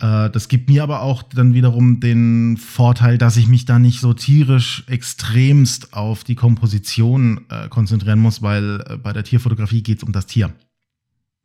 Äh, 0.00 0.30
das 0.30 0.48
gibt 0.48 0.68
mir 0.68 0.82
aber 0.82 1.02
auch 1.02 1.22
dann 1.22 1.54
wiederum 1.54 2.00
den 2.00 2.56
Vorteil, 2.56 3.18
dass 3.18 3.36
ich 3.36 3.48
mich 3.48 3.64
da 3.64 3.78
nicht 3.78 4.00
so 4.00 4.12
tierisch 4.12 4.84
extremst 4.86 5.94
auf 5.94 6.24
die 6.24 6.34
Komposition 6.34 7.46
äh, 7.48 7.68
konzentrieren 7.68 8.20
muss, 8.20 8.42
weil 8.42 8.98
bei 9.02 9.12
der 9.12 9.24
Tierfotografie 9.24 9.82
geht 9.82 9.98
es 9.98 10.04
um 10.04 10.12
das 10.12 10.26
Tier. 10.26 10.52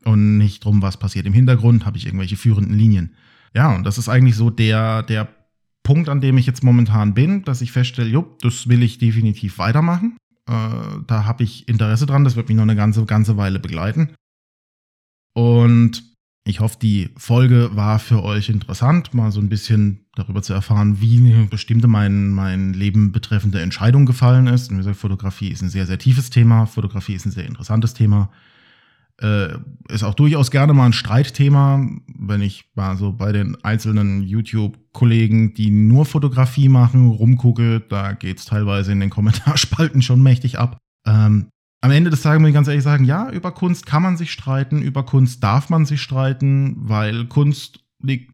Und 0.03 0.37
nicht 0.37 0.65
drum, 0.65 0.81
was 0.81 0.97
passiert 0.97 1.27
im 1.27 1.33
Hintergrund, 1.33 1.85
habe 1.85 1.97
ich 1.97 2.05
irgendwelche 2.05 2.35
führenden 2.35 2.77
Linien. 2.77 3.15
Ja, 3.53 3.75
und 3.75 3.83
das 3.83 3.97
ist 3.97 4.09
eigentlich 4.09 4.35
so 4.35 4.49
der, 4.49 5.03
der 5.03 5.27
Punkt, 5.83 6.09
an 6.09 6.21
dem 6.21 6.37
ich 6.37 6.45
jetzt 6.45 6.63
momentan 6.63 7.13
bin, 7.13 7.43
dass 7.43 7.61
ich 7.61 7.71
feststelle, 7.71 8.09
jupp, 8.09 8.39
das 8.39 8.67
will 8.67 8.83
ich 8.83 8.97
definitiv 8.97 9.57
weitermachen. 9.57 10.17
Äh, 10.47 10.53
da 11.07 11.25
habe 11.25 11.43
ich 11.43 11.67
Interesse 11.67 12.05
dran, 12.05 12.23
das 12.23 12.35
wird 12.35 12.49
mich 12.49 12.55
noch 12.55 12.63
eine 12.63 12.75
ganze, 12.75 13.05
ganze 13.05 13.37
Weile 13.37 13.59
begleiten. 13.59 14.13
Und 15.33 16.03
ich 16.43 16.59
hoffe, 16.59 16.77
die 16.81 17.09
Folge 17.17 17.75
war 17.75 17.99
für 17.99 18.23
euch 18.23 18.49
interessant, 18.49 19.13
mal 19.13 19.31
so 19.31 19.39
ein 19.39 19.49
bisschen 19.49 20.05
darüber 20.15 20.41
zu 20.41 20.53
erfahren, 20.53 20.99
wie 20.99 21.17
eine 21.17 21.45
bestimmte 21.45 21.87
mein, 21.87 22.31
mein 22.31 22.73
Leben 22.73 23.11
betreffende 23.11 23.61
Entscheidung 23.61 24.05
gefallen 24.05 24.47
ist. 24.47 24.69
Und 24.69 24.77
wie 24.77 24.79
gesagt, 24.79 24.97
Fotografie 24.97 25.49
ist 25.49 25.61
ein 25.61 25.69
sehr, 25.69 25.85
sehr 25.85 25.99
tiefes 25.99 26.29
Thema. 26.31 26.65
Fotografie 26.65 27.13
ist 27.13 27.25
ein 27.25 27.31
sehr 27.31 27.45
interessantes 27.45 27.93
Thema. 27.93 28.31
Äh, 29.21 29.57
ist 29.89 30.03
auch 30.03 30.15
durchaus 30.15 30.49
gerne 30.49 30.73
mal 30.73 30.87
ein 30.87 30.93
Streitthema, 30.93 31.85
wenn 32.07 32.41
ich 32.41 32.65
mal 32.73 32.97
so 32.97 33.13
bei 33.13 33.31
den 33.31 33.55
einzelnen 33.63 34.23
YouTube-Kollegen, 34.23 35.53
die 35.53 35.69
nur 35.69 36.05
Fotografie 36.05 36.69
machen, 36.69 37.11
rumgucke, 37.11 37.81
da 37.81 38.13
geht 38.13 38.39
es 38.39 38.45
teilweise 38.45 38.91
in 38.91 38.99
den 38.99 39.11
Kommentarspalten 39.11 40.01
schon 40.01 40.23
mächtig 40.23 40.57
ab. 40.57 40.77
Ähm, 41.05 41.49
am 41.83 41.91
Ende 41.91 42.09
des 42.09 42.21
Tages 42.21 42.39
muss 42.39 42.49
ich 42.49 42.55
ganz 42.55 42.67
ehrlich 42.67 42.83
sagen, 42.83 43.05
ja, 43.05 43.29
über 43.29 43.51
Kunst 43.51 43.85
kann 43.85 44.01
man 44.01 44.17
sich 44.17 44.31
streiten, 44.31 44.81
über 44.81 45.03
Kunst 45.03 45.43
darf 45.43 45.69
man 45.69 45.85
sich 45.85 46.01
streiten, 46.01 46.75
weil 46.77 47.25
Kunst 47.25 47.83
liegt 48.01 48.31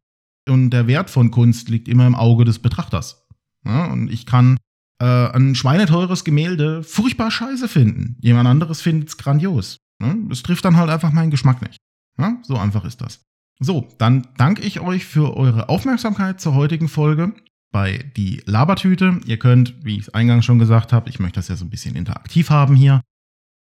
und 0.49 0.69
der 0.69 0.87
Wert 0.87 1.09
von 1.09 1.31
Kunst 1.31 1.67
liegt 1.69 1.89
immer 1.89 2.07
im 2.07 2.15
Auge 2.15 2.45
des 2.45 2.59
Betrachters. 2.59 3.27
Ja, 3.65 3.85
und 3.91 4.09
ich 4.09 4.25
kann 4.25 4.57
äh, 5.01 5.05
ein 5.05 5.55
schweineteures 5.55 6.23
Gemälde 6.23 6.83
furchtbar 6.83 7.31
scheiße 7.31 7.67
finden. 7.67 8.17
Jemand 8.21 8.47
anderes 8.47 8.81
findet 8.81 9.09
es 9.09 9.17
grandios. 9.17 9.77
Ne? 9.99 10.27
Es 10.31 10.43
trifft 10.43 10.65
dann 10.65 10.77
halt 10.77 10.89
einfach 10.89 11.11
meinen 11.11 11.31
Geschmack 11.31 11.61
nicht. 11.61 11.77
Ja? 12.17 12.37
So 12.43 12.57
einfach 12.57 12.85
ist 12.85 13.01
das. 13.01 13.21
So, 13.59 13.87
dann 13.97 14.27
danke 14.37 14.61
ich 14.61 14.79
euch 14.81 15.05
für 15.05 15.35
eure 15.35 15.69
Aufmerksamkeit 15.69 16.39
zur 16.39 16.53
heutigen 16.53 16.87
Folge 16.87 17.33
bei 17.71 18.05
die 18.15 18.41
Labertüte. 18.45 19.19
Ihr 19.25 19.37
könnt, 19.37 19.75
wie 19.83 19.95
ich 19.95 20.03
es 20.03 20.13
eingangs 20.13 20.45
schon 20.45 20.59
gesagt 20.59 20.93
habe, 20.93 21.09
ich 21.09 21.19
möchte 21.19 21.39
das 21.39 21.47
ja 21.47 21.55
so 21.55 21.65
ein 21.65 21.71
bisschen 21.71 21.95
interaktiv 21.95 22.51
haben 22.51 22.75
hier, 22.75 23.01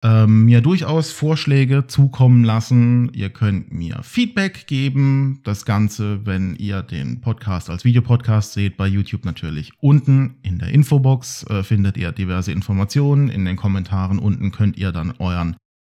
ähm, 0.03 0.45
mir 0.45 0.61
durchaus 0.61 1.11
Vorschläge 1.11 1.87
zukommen 1.87 2.43
lassen. 2.43 3.11
Ihr 3.13 3.29
könnt 3.29 3.71
mir 3.71 4.03
Feedback 4.03 4.67
geben. 4.67 5.39
Das 5.43 5.65
Ganze, 5.65 6.25
wenn 6.25 6.55
ihr 6.55 6.83
den 6.83 7.21
Podcast 7.21 7.69
als 7.69 7.83
Videopodcast 7.83 8.53
seht, 8.53 8.77
bei 8.77 8.87
YouTube 8.87 9.25
natürlich 9.25 9.71
unten 9.79 10.35
in 10.43 10.59
der 10.59 10.69
Infobox 10.69 11.43
äh, 11.49 11.63
findet 11.63 11.97
ihr 11.97 12.11
diverse 12.11 12.51
Informationen. 12.51 13.29
In 13.29 13.45
den 13.45 13.55
Kommentaren 13.55 14.19
unten 14.19 14.51
könnt 14.51 14.77
ihr 14.77 14.91
dann 14.91 15.13
euren 15.17 15.55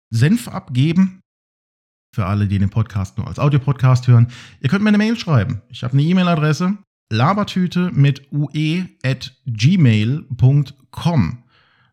Senf 0.10 0.48
abgeben. 0.48 1.22
Für 2.16 2.26
alle, 2.26 2.48
die 2.48 2.60
den 2.60 2.70
Podcast 2.70 3.18
nur 3.18 3.28
als 3.28 3.40
Audiopodcast 3.40 4.08
hören. 4.08 4.28
Ihr 4.62 4.70
könnt 4.70 4.84
mir 4.84 4.90
eine 4.90 4.98
Mail 4.98 5.18
schreiben. 5.18 5.62
Ich 5.70 5.84
habe 5.84 5.94
eine 5.94 6.02
E-Mail-Adresse 6.02 6.78
labertüte 7.12 7.92
mit 7.92 8.32
ue 8.32 8.88
at 9.04 9.36
gmail.com. 9.46 10.24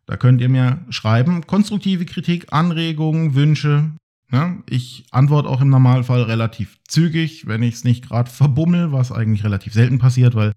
Da 0.06 0.16
könnt 0.16 0.40
ihr 0.40 0.48
mir 0.48 0.84
schreiben, 0.90 1.46
konstruktive 1.46 2.04
Kritik, 2.04 2.52
Anregungen, 2.52 3.34
Wünsche. 3.34 3.90
Ja, 4.30 4.56
ich 4.68 5.06
antworte 5.10 5.48
auch 5.48 5.60
im 5.60 5.68
Normalfall 5.68 6.22
relativ 6.22 6.78
zügig, 6.88 7.46
wenn 7.46 7.62
ich 7.62 7.74
es 7.74 7.84
nicht 7.84 8.08
gerade 8.08 8.30
verbummel, 8.30 8.92
was 8.92 9.12
eigentlich 9.12 9.44
relativ 9.44 9.72
selten 9.72 9.98
passiert, 9.98 10.34
weil 10.34 10.52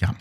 ja. 0.00 0.14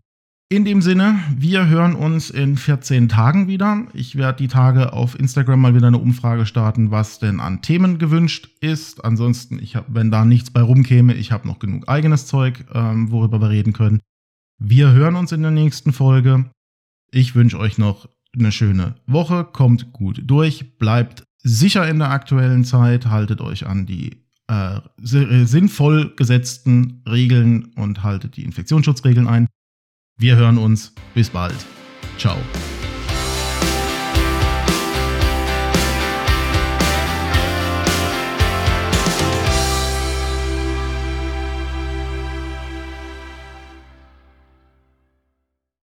In 0.52 0.66
dem 0.66 0.82
Sinne, 0.82 1.20
wir 1.38 1.68
hören 1.68 1.94
uns 1.94 2.32
in 2.32 2.58
14 2.58 3.08
Tagen 3.08 3.48
wieder. 3.48 3.86
Ich 3.94 4.16
werde 4.16 4.40
die 4.42 4.48
Tage 4.48 4.94
auf 4.94 5.14
Instagram 5.14 5.62
mal 5.62 5.76
wieder 5.76 5.86
eine 5.86 6.00
Umfrage 6.00 6.48
starten, 6.48 6.90
was 6.90 7.20
denn 7.20 7.40
an 7.40 7.62
Themen 7.62 8.00
gewünscht 8.00 8.50
ist. 8.60 9.06
Ansonsten, 9.06 9.60
ich 9.62 9.76
hab, 9.76 9.94
wenn 9.94 10.10
da 10.10 10.26
nichts 10.26 10.50
bei 10.50 10.62
rumkäme, 10.62 11.14
ich 11.14 11.32
habe 11.32 11.48
noch 11.48 11.60
genug 11.60 11.88
eigenes 11.88 12.26
Zeug, 12.26 12.66
ähm, 12.74 13.12
worüber 13.12 13.40
wir 13.40 13.52
reden 13.52 13.74
können. 13.74 14.00
Wir 14.58 14.92
hören 14.92 15.16
uns 15.16 15.32
in 15.32 15.44
der 15.44 15.52
nächsten 15.52 15.94
Folge. 15.94 16.50
Ich 17.12 17.36
wünsche 17.36 17.60
euch 17.60 17.78
noch 17.78 18.10
eine 18.36 18.52
schöne 18.52 18.96
Woche, 19.06 19.44
kommt 19.44 19.94
gut 19.94 20.24
durch, 20.26 20.80
bleibt 20.80 21.26
sicher 21.44 21.88
in 21.88 22.00
der 22.00 22.10
aktuellen 22.10 22.64
Zeit, 22.64 23.06
haltet 23.06 23.40
euch 23.42 23.68
an 23.68 23.86
die 23.86 24.26
äh, 24.48 24.80
sinnvoll 24.98 26.16
gesetzten 26.16 27.04
Regeln 27.08 27.66
und 27.76 28.02
haltet 28.02 28.36
die 28.36 28.46
Infektionsschutzregeln 28.46 29.28
ein. 29.28 29.46
Wir 30.20 30.36
hören 30.36 30.58
uns. 30.58 30.94
Bis 31.14 31.30
bald. 31.30 31.56
Ciao. 32.18 32.38